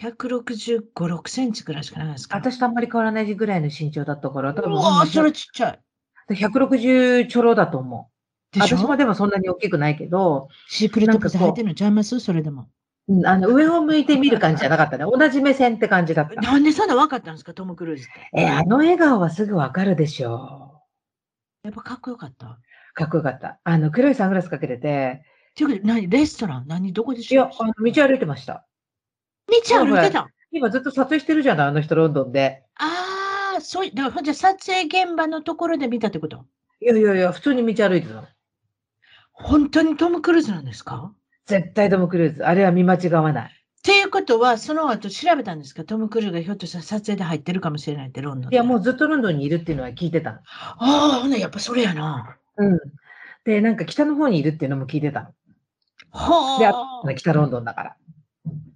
[0.00, 2.36] 165、6センチぐらいしかないですか？
[2.36, 4.72] 私とあんまり変わらないぐらいの身長だったから、多分。
[4.72, 6.34] うわそれちっちゃい。
[6.34, 8.58] 160ちょろだと思う。
[8.58, 10.48] 私もでもそんなに大きくないけど。
[10.68, 12.18] シークレット靴履いてるのちゃいます？
[12.20, 12.68] それでも。
[13.26, 15.04] あの、上を向いて見る感じじゃなかったね。
[15.04, 16.40] 同じ目線って感じだった。
[16.40, 18.30] なんでそんな分かったんですか、トム・クルーズって。
[18.40, 20.80] え、あの笑顔はすぐ分かるでしょ
[21.64, 21.66] う。
[21.66, 22.58] やっぱかっこよかった？
[22.94, 23.60] かっこよかった。
[23.62, 25.22] あの、黒いサングラスかけてて。
[25.50, 26.64] っていうか、何レストラン？
[26.66, 26.92] 何？
[26.92, 28.66] どこでしょいや、あの、道歩いてました。
[29.48, 32.62] 道歩いてた今ずっと撮影してるじゃない、あの人、ロンドンで。
[32.76, 36.44] ああ、そう、だから、じゃ撮影現場のところで見たってこと？
[36.80, 38.24] いやいやいや、普通に道歩いてたの。
[39.32, 41.12] 本当にトム・クルーズなんですか？
[41.46, 42.44] 絶対トム・クルーズ。
[42.44, 43.50] あれは見間違わない。
[43.50, 45.84] っていうことは、その後調べたんですか？
[45.84, 50.38] トム・クルーがひょっとしたら撮影で入ってるかもしれないって、ロンドンいや、もうずっとロンドンにいるっていうのは聞いてたの。
[50.38, 52.36] ああ、ほな、やっぱそれやな。
[52.56, 52.78] うん。
[53.44, 55.26] で、なんか北の方にいるっていうのも聞いてたの。
[56.12, 57.06] はあ。
[57.08, 57.96] で、北ロンドンだから。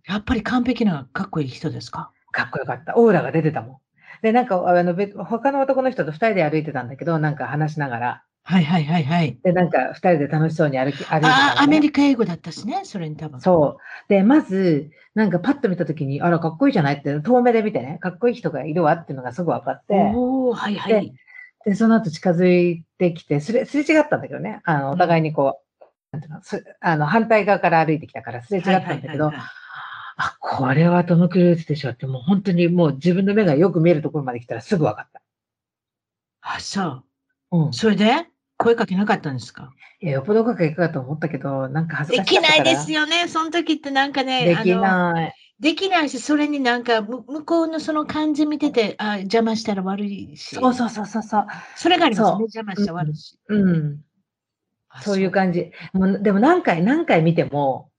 [0.07, 2.11] やっぱり完璧なかっこいい人ですか？
[2.33, 2.97] かっこよかった。
[2.97, 3.77] オーラが出てたもん。
[4.23, 4.95] で、なんか、あの、
[5.25, 9.39] 他の男の人と二人で歩いてたんだけど、なんか話しながら、はいはいはいはい。
[9.45, 13.41] で、なんか、二人で楽しそうに歩き、歩いてた、ね、ああ、アメリカ英語だったしね、それに多分。
[13.41, 14.09] そう。
[14.09, 19.95] で、まず、なんかパッと見たときに、あら、かっこいいじゃないって、遠目で見てね、かっこいい人がいるわっていうのがすぐ分かって。
[20.15, 21.13] おはいはい。
[21.65, 29.31] で、その後近づいてきて、すれ、すれ違ったんだけどね、あの、お互いにこう、うん、なんていうの、あの、反対側から歩いてきたからすれ違ったんだけど、
[30.21, 35.23] あ、これはトム・クルーズでしょって、もう本当にもう自分の目がよく見えるところまで来たらすぐ分かった。
[36.41, 37.05] あ、そう。
[37.53, 37.73] うん。
[37.73, 39.73] それで声かけなかったんですか？
[40.01, 42.35] いや、よっぽど声かけかと思ったけど、なんか恥ずかしい。
[42.35, 43.29] できないですよね。
[43.29, 44.45] その時ってなんかね。
[44.45, 45.35] できない。
[45.61, 50.57] できないし、それになんか向こうのその感じ見てて、あ邪魔したら悪いし。
[50.57, 51.47] そうそうそうそうそう。
[51.77, 52.39] それがありますね。
[52.41, 53.39] 邪魔したら悪いし。
[53.49, 53.69] うん。
[53.69, 54.05] うん、
[55.01, 55.71] そういう感じ。
[55.93, 57.91] もうでも何回何回見ても、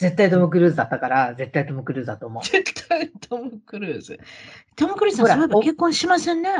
[0.00, 2.42] 絶対トム・クルーズだったから、絶対トム・クルーズだと思う。
[2.42, 4.18] 絶対トム・クルーズ。
[4.74, 6.50] トム・クルーズさん、そういえば結婚しませんね。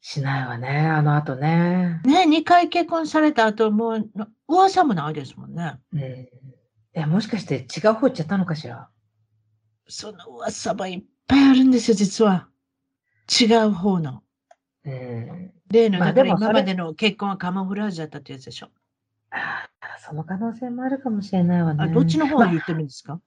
[0.00, 2.00] しないわね、あの後ね。
[2.04, 4.10] ね、2回結婚された後、もう、
[4.48, 5.78] 噂もないですもんね。
[5.92, 6.00] うん。
[6.00, 6.28] い
[6.94, 8.88] や、もしかして違う方行っちゃったのかしら？
[9.86, 12.48] その噂はいっぱいあるんですよ、実は。
[13.40, 14.22] 違う方の。
[14.84, 15.52] うん。
[15.70, 18.70] 例の、だから今までの結婚はカモフラージュだったってやつでしょ。
[19.30, 19.77] ああ、
[20.08, 21.84] その可能性もあるかもしれないわね。
[21.84, 23.20] あ、どっちの方を言ってるんですか、ま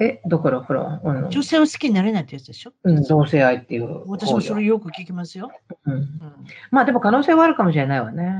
[0.00, 2.72] あ、え、だからほら、うん、女性を好きになれないってやつでしょ？
[2.84, 4.02] うん、同性愛っていう。
[4.06, 5.50] 私もそれよく聞きますよ。
[5.86, 5.92] うん。
[5.94, 6.08] うん、
[6.70, 8.32] まあでも可能性はあるかもしれないわね。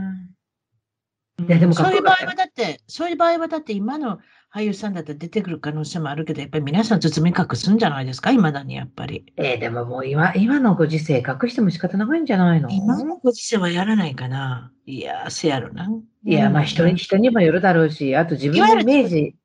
[1.47, 4.19] いやでもそういう場合はだって、そういう場合はだって今の
[4.55, 9.31] 俳優さんだったら出てくる可能性もあるけど、やっぱり皆さん包み隠すんじゃないですか、いまだにやっぱり。
[9.37, 14.73] えー、でももう今今のご時世隠しても仕方ないんじゃないの今のご時世はやらないかな。
[14.87, 15.89] いや、せやろな。
[16.25, 19.37] いや、まあ人に人にもよるだろうし、あと自分のイメージ。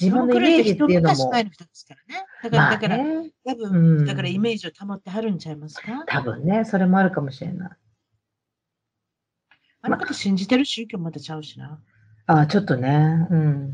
[0.00, 1.30] 自分のイメージっていうのも。
[1.30, 1.48] だか
[2.50, 6.04] ら、だから、ね、多分、うん、だからイメージを保ってはるんちゃいますか？
[6.06, 7.70] 多分ね、それもあるかもしれない。
[9.82, 11.80] あの方信じてる宗教またちゃうしな。
[12.26, 13.26] ああ、ちょっとね。
[13.30, 13.72] うん。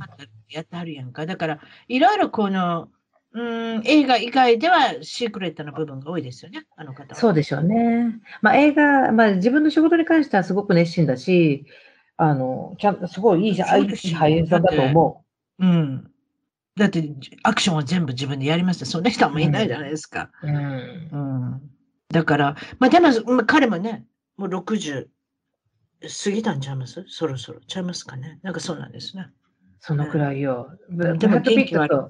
[0.54, 1.26] やってはるやんか。
[1.26, 2.88] だから、いろいろこの、
[3.32, 8.20] うん、映画以外ではシークレットな部分が多いですよね、あの方そうでしょうね。
[8.42, 11.66] まあ、映画、まあ、自分の仕事に関してはすごく熱心だし、
[12.16, 15.24] あの、ちゃんとすごいいいじゃん、俳優さんだと思
[15.58, 15.66] う。
[15.66, 16.10] うん。
[16.76, 17.02] だって、
[17.42, 20.30] アクションは全部自分でやりますそんな人もいないじゃないですか。
[20.42, 20.56] うん。
[20.56, 20.56] う
[21.56, 21.70] ん、
[22.12, 25.06] だから、まあ、でも、まあ、彼もね、もう60
[26.24, 27.04] 過ぎたんちゃいます？
[27.08, 27.60] そろそろ。
[27.60, 28.38] ちゃいますかね？
[28.42, 29.26] なんかそうなんですね。
[29.86, 30.70] そのくらいよ。
[30.88, 32.08] ブラッドピットと、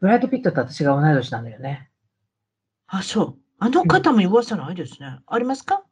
[0.00, 1.90] ブラッドピットと私が同い年なんだよね。
[2.86, 3.36] あ、そう。
[3.58, 5.06] あの方も噂ないですね。
[5.06, 5.82] うん、ありますか？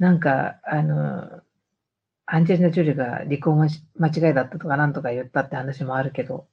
[0.00, 1.42] なんか、あの、
[2.26, 3.68] アンジェリーナ・ジュリーが離婚は
[4.00, 6.48] 間違いだったとかなんとか言ったって話もあるけど。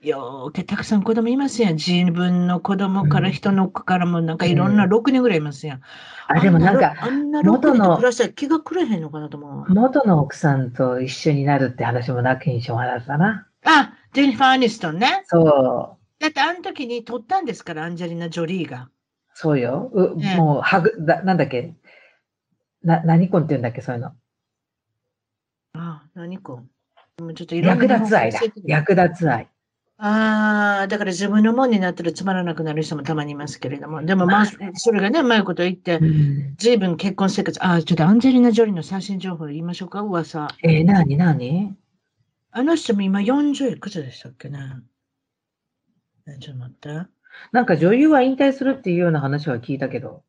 [0.00, 1.74] よけたくさん子供いますやん。
[1.74, 5.78] 自分の子供から人の子からもなんかいろんな6人ぐらいいますやん。
[5.78, 9.74] うん、あ、でもなんか、あんな元の暮らしたら気がくれへんのかなと思う。
[9.74, 13.48] 元の奥さんと一緒になるって話もなきにしもあらずだな。
[13.64, 15.24] あ、ジェニファー・アニストンね。
[15.26, 16.22] そう。
[16.22, 18.88] だってあの時に撮ったんですから、アンジェリーナ・ジョリーが。
[19.34, 19.90] そうよ。
[19.92, 21.74] う、ね、もう、はぐ、だ、なんだっけ？
[22.84, 24.08] な、何婚って言うんだっけ、そういうの。
[24.08, 24.14] あ
[25.74, 26.68] あ、何婚？
[27.20, 27.60] もうちょっと。
[27.60, 28.40] 略奪愛だ。
[28.64, 29.48] 略奪愛。
[30.00, 34.04] ああ、だから自分のもんになったらつまらなくなる人もたまにいますけれども。
[34.04, 35.98] でもまあ、それがね、うまいこと言って、
[36.56, 40.48] ずいぶん結婚生活、ああ、ちょっとアンジェリーナ・ジョリーの最新情報言いましょうか、噂。
[40.62, 41.74] えー、なになに？
[42.52, 44.60] あの人も今40いくつでしたっけね。
[46.40, 47.08] ちょっと待って。
[47.50, 50.22] なんか女優は引退するっていうような話は聞いたけど。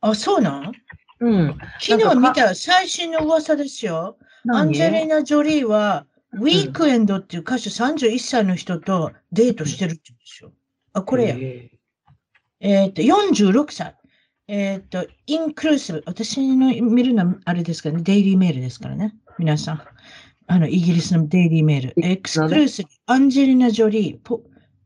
[0.00, 0.72] あ、そうなん？
[1.18, 1.58] うん。
[1.80, 4.16] 昨日見た最新の噂ですよ。
[4.48, 10.52] アンジェリーナ・ジョリーは、ウィークエンドっていう歌手31歳の人とデートしてるって言うんですよ。
[10.92, 11.36] あ、これや。
[12.60, 13.96] えっ、と、46歳。
[14.48, 16.02] えっ、と、インクルーシブ。
[16.06, 19.14] 私の見るのはあれですからね、デイリーメールですからね。
[19.38, 19.82] 皆さん。
[20.46, 22.06] あの、イギリスのデイリーメール。
[22.06, 22.88] エクスクルーシブ。
[23.06, 24.42] アンジェリーナ・ジョリー、ポ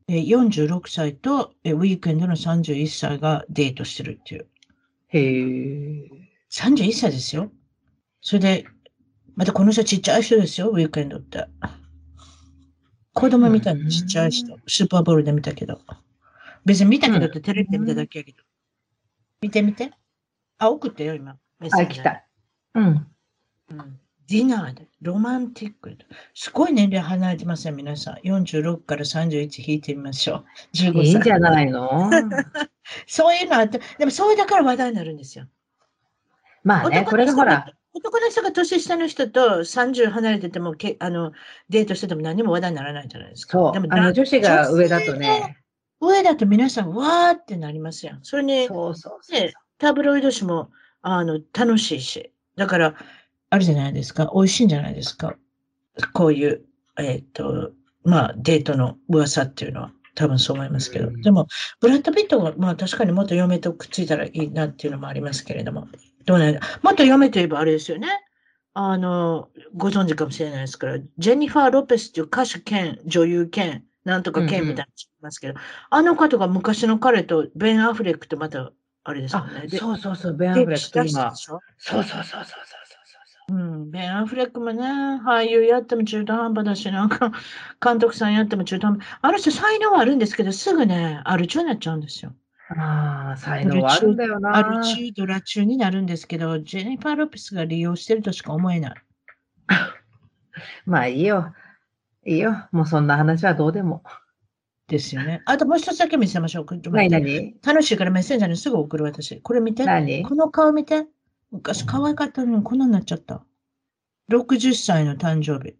[0.06, 4.46] えー、46歳とえウィークエンドの31歳がデートしてるっていう。
[5.08, 6.10] へえ。
[6.50, 7.50] 31歳ですよ。
[8.20, 8.66] それで、
[9.36, 11.46] またこの人ちっちゃい人ですよ、ウィークエンドって。
[13.12, 14.56] 子供みたいなちっちゃい人。
[14.66, 15.80] スーパーボールで見たけど。
[16.64, 18.38] 別に見たけどってテレビで見ただけやけど。
[19.42, 19.92] 見てみて。
[20.58, 21.36] あ、送ってよ、今。
[21.60, 22.24] あ、来た。
[22.74, 23.06] うん。
[23.70, 24.00] うん。
[24.26, 25.96] ディナーで、ロマンティック。
[26.34, 28.14] すごい年齢離れてますよ、皆さん。
[28.26, 30.44] 46から31引いてみましょう。
[30.76, 31.04] 15歳。
[31.04, 32.10] いいんじゃないの？
[33.06, 35.46] そういうのあって、でもそういうだから話題になるんですよ。
[36.62, 37.66] まあね、これがほら。
[37.94, 41.32] 男の人が年下の人と30離れててもけあの
[41.68, 43.70] デートしてても何も話題にならないじゃないですか。
[43.72, 45.58] でもあの女子が上だとね。
[46.00, 48.18] 上だと皆さんわーってなりますやん。
[48.22, 50.70] それに、そうそうそうタブロイド紙も
[51.02, 52.32] あの楽しいし。
[52.56, 52.94] だから、
[53.50, 54.30] あるじゃないですか。
[54.34, 55.34] 美味しいんじゃないですか。
[56.12, 56.62] こういう、
[56.98, 57.72] えっ、ー、と、
[58.04, 59.92] まあ、デートの噂っていうのは。
[60.16, 61.10] 多分そう思いますけど。
[61.10, 61.48] でも、
[61.80, 65.88] ブラッド・ピットは、まあ確かにもっと嫁とくっついたらいいなっていうのもありますけれども。
[66.24, 68.08] どうなんもっと嫁といえばあれですよね。
[68.74, 74.88] あの、ご存知かもしれないですから、ジェニファー・ロペスっていう歌手兼女優兼なんとか県みたいなの
[75.22, 78.72] ますけど、うんうん、あの方が昔の彼とベン・アフレックとまた、
[79.06, 79.68] あれですよね。
[79.68, 81.34] そうそうそう、ベン・アフレックと今。
[81.34, 82.56] そうそうそうそうそ
[83.50, 83.54] う。
[83.54, 87.30] うん、ベン・アフレックもね、俳優やっても中途半端だし、なんか、
[87.84, 89.18] 監督さんやっても中途半端。
[89.20, 92.34] あの人才能はあるんですけど、すぐね、アル中になっちゃうんですよ。
[92.70, 94.56] ああ、才能はあるんだよな。
[94.56, 98.94] アル中、ドラ中になるんですけど、ジェニファー・ロペスが利用してるとしか思えない。
[100.86, 101.54] まあいいよ。
[102.24, 102.68] いいよ。
[102.72, 104.02] もうそんな話はどうでも。
[104.86, 105.42] ですよね。
[105.46, 106.66] あともう一つだけ見せましょう。
[106.90, 107.56] 何何？
[107.64, 109.40] 楽しいからメッセンジャーにすぐ送る私。
[109.40, 109.84] これ見て。
[109.84, 110.22] 何？
[110.22, 111.06] この顔見て。
[111.50, 113.44] 昔可愛かったのにこんなになっちゃった。
[114.30, 115.76] 60歳の誕生日。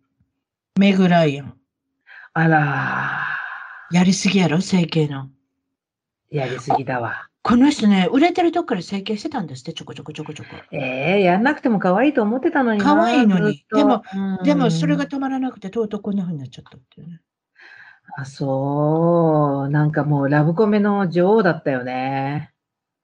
[0.78, 1.55] メグライアン。
[2.35, 3.20] あら
[3.90, 5.31] やりすぎやろ整形の。
[6.35, 7.28] やりすぎだわ。
[7.43, 10.51] この人ね、売れてるとこから整形してたんですって、ちょこちょこちょこちょこ。
[10.73, 13.65] ええー、やんなくても可愛いと思ってたのに可愛いのに。
[13.73, 14.02] でも、
[14.43, 17.20] でもそれが止まらなくて、とうとうこんな風になっちゃったっていうね。
[18.16, 19.69] あ、そう。
[19.70, 22.51] なんかもうラブコメの女王だったよね。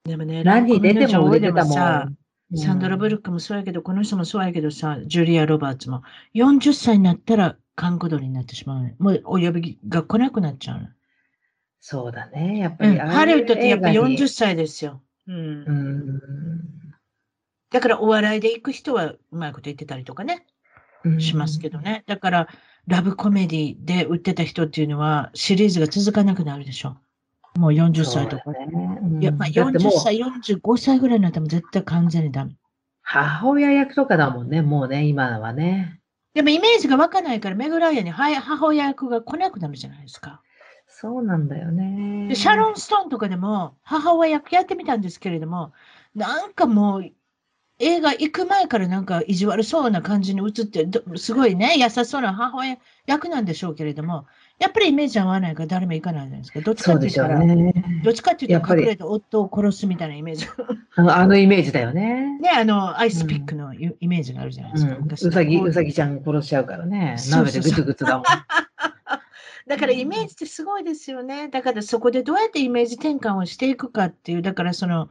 [0.03, 2.17] でもね、何出ても売れてたもん。
[2.57, 6.01] サンドラ・ブルックもそうやけど、この人もそうやけどさ、ジュリア・ロバーツも、
[6.35, 8.95] 40歳になったら、観光鳥になってしまうね。
[8.99, 10.89] もうお呼びが来なくなっちゃう
[11.81, 12.59] そうだね。
[12.59, 15.01] やっぱり、うん、ハリウッドってやっぱ40歳ですよ。
[15.27, 15.35] うん。
[15.35, 16.21] うん
[17.71, 20.45] だからお笑いで行く人はうまいこと言ってたりとかね、
[21.19, 22.03] しますけどね。
[22.05, 22.47] だから、
[22.85, 26.97] ラブコメディで売ってた人っていうのは、シリーズが続かなくなるでしょ。
[27.57, 28.51] もう40歳とか。
[28.51, 28.67] ね
[29.01, 32.55] うん、いや、まあ、40歳、45歳ぐらいになっても絶対完全にダメ。
[33.01, 36.01] 母親役とかだもんね、もうね、今はね。
[36.33, 40.41] でもイメージが湧かないから、メグライアに母親役が来なくなるじゃないですか。
[40.91, 42.27] そうなんだよね。
[42.29, 45.73] でシャロン・ストーンとかでも母親役やってみたんですけれども、
[46.13, 47.09] なんかもう
[47.79, 52.77] 映画行く前からなんか意地悪そうな感じに映って、すごいね、優しそうな母親
[53.07, 54.27] 役なんでしょうけれども、
[54.59, 56.61] やっぱりイメージ合わないから誰も行かないじゃないですか。
[56.61, 57.73] どっちかって言ったら、ね、
[58.03, 60.45] どっちかって言ったら隠れて夫を殺すみたいなイメージ。
[60.95, 62.37] あのあのイメージだよね。
[62.39, 64.97] ね、あの、アイスピックのイメージがあるじゃないですか。
[64.97, 67.15] うん、うさぎ、うさぎちゃん殺しちゃうからね。
[67.31, 68.23] 鍋でグツグツだもん。
[69.71, 71.47] だからイメージってすごいですよね。
[71.47, 75.07] だからそこでどうやってイメージ転換をしていくかっていう、だからその、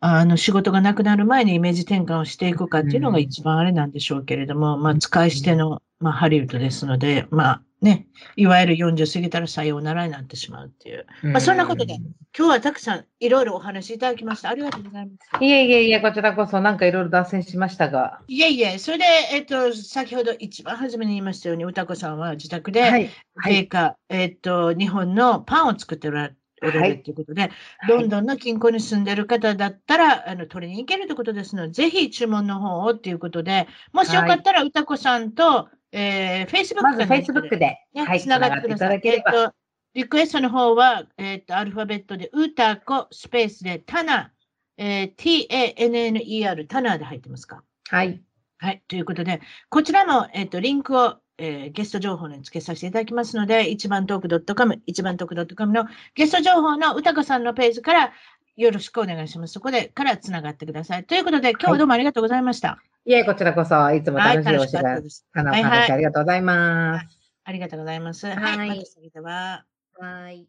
[0.00, 11.06] あの仕事がなくなる前にイメージ転換をしていくかっていうのが一番あれなんでしょうけれども、まあ、使い捨ての、まあ、ハリウッドですので、まあね、いわゆる40過ぎたらさようならになってしまうっていう。
[11.22, 11.96] まあ、そんなことで、
[12.36, 14.48] 今日はたくさんいろいろお話いただきました。
[14.48, 15.44] ありがとうございます。
[15.44, 18.20] いえいえいえ、こちらこそなんかいろいろ脱線しましたが。
[18.28, 23.68] いえいえ、それで、えっと、先ほど一番初めに言いましたように、歌子さんは自宅で、はい、はい、
[24.08, 27.50] えっと、日本のパンを作っておられおれるということで、はい、
[27.88, 35.68] ロンドンの近郊に住んでいる方だったら、あの取りに行けるということですので、ぜひ注文の方をということで、もしよかったら、歌子さんと、
[35.98, 39.00] えー、Facebook まず Facebook で、ね、はい、つながってください。
[39.02, 39.54] えっと、
[39.94, 44.32] リクエストの方は、えっ、と、アルファベットで、歌子スペースで、タナ、
[44.76, 47.62] えー、t-a-n-n-e-r、タナで入ってますか？
[47.88, 48.20] はい。
[48.58, 48.82] はい。
[48.88, 49.40] ということで、
[49.70, 58.12] こちらも、えっ、と、リンクをえー、ゲスト情報に付けさせていただきますので、一番トーク .com、一番トーク .com のゲスト情報の歌子さんのページから
[58.56, 59.52] よろしくお願いします。
[59.52, 61.04] そこでからつながってください。
[61.04, 62.68] ということで、今日はどうもありがとうございました。
[62.68, 67.06] はい、いえ、こちらこそ、いつも楽しいお知らせ、はい、はい、ありがとうございます。
[67.44, 68.26] ありがとうございます。
[68.26, 69.64] はい、はい、また次では。
[69.98, 70.46] はい。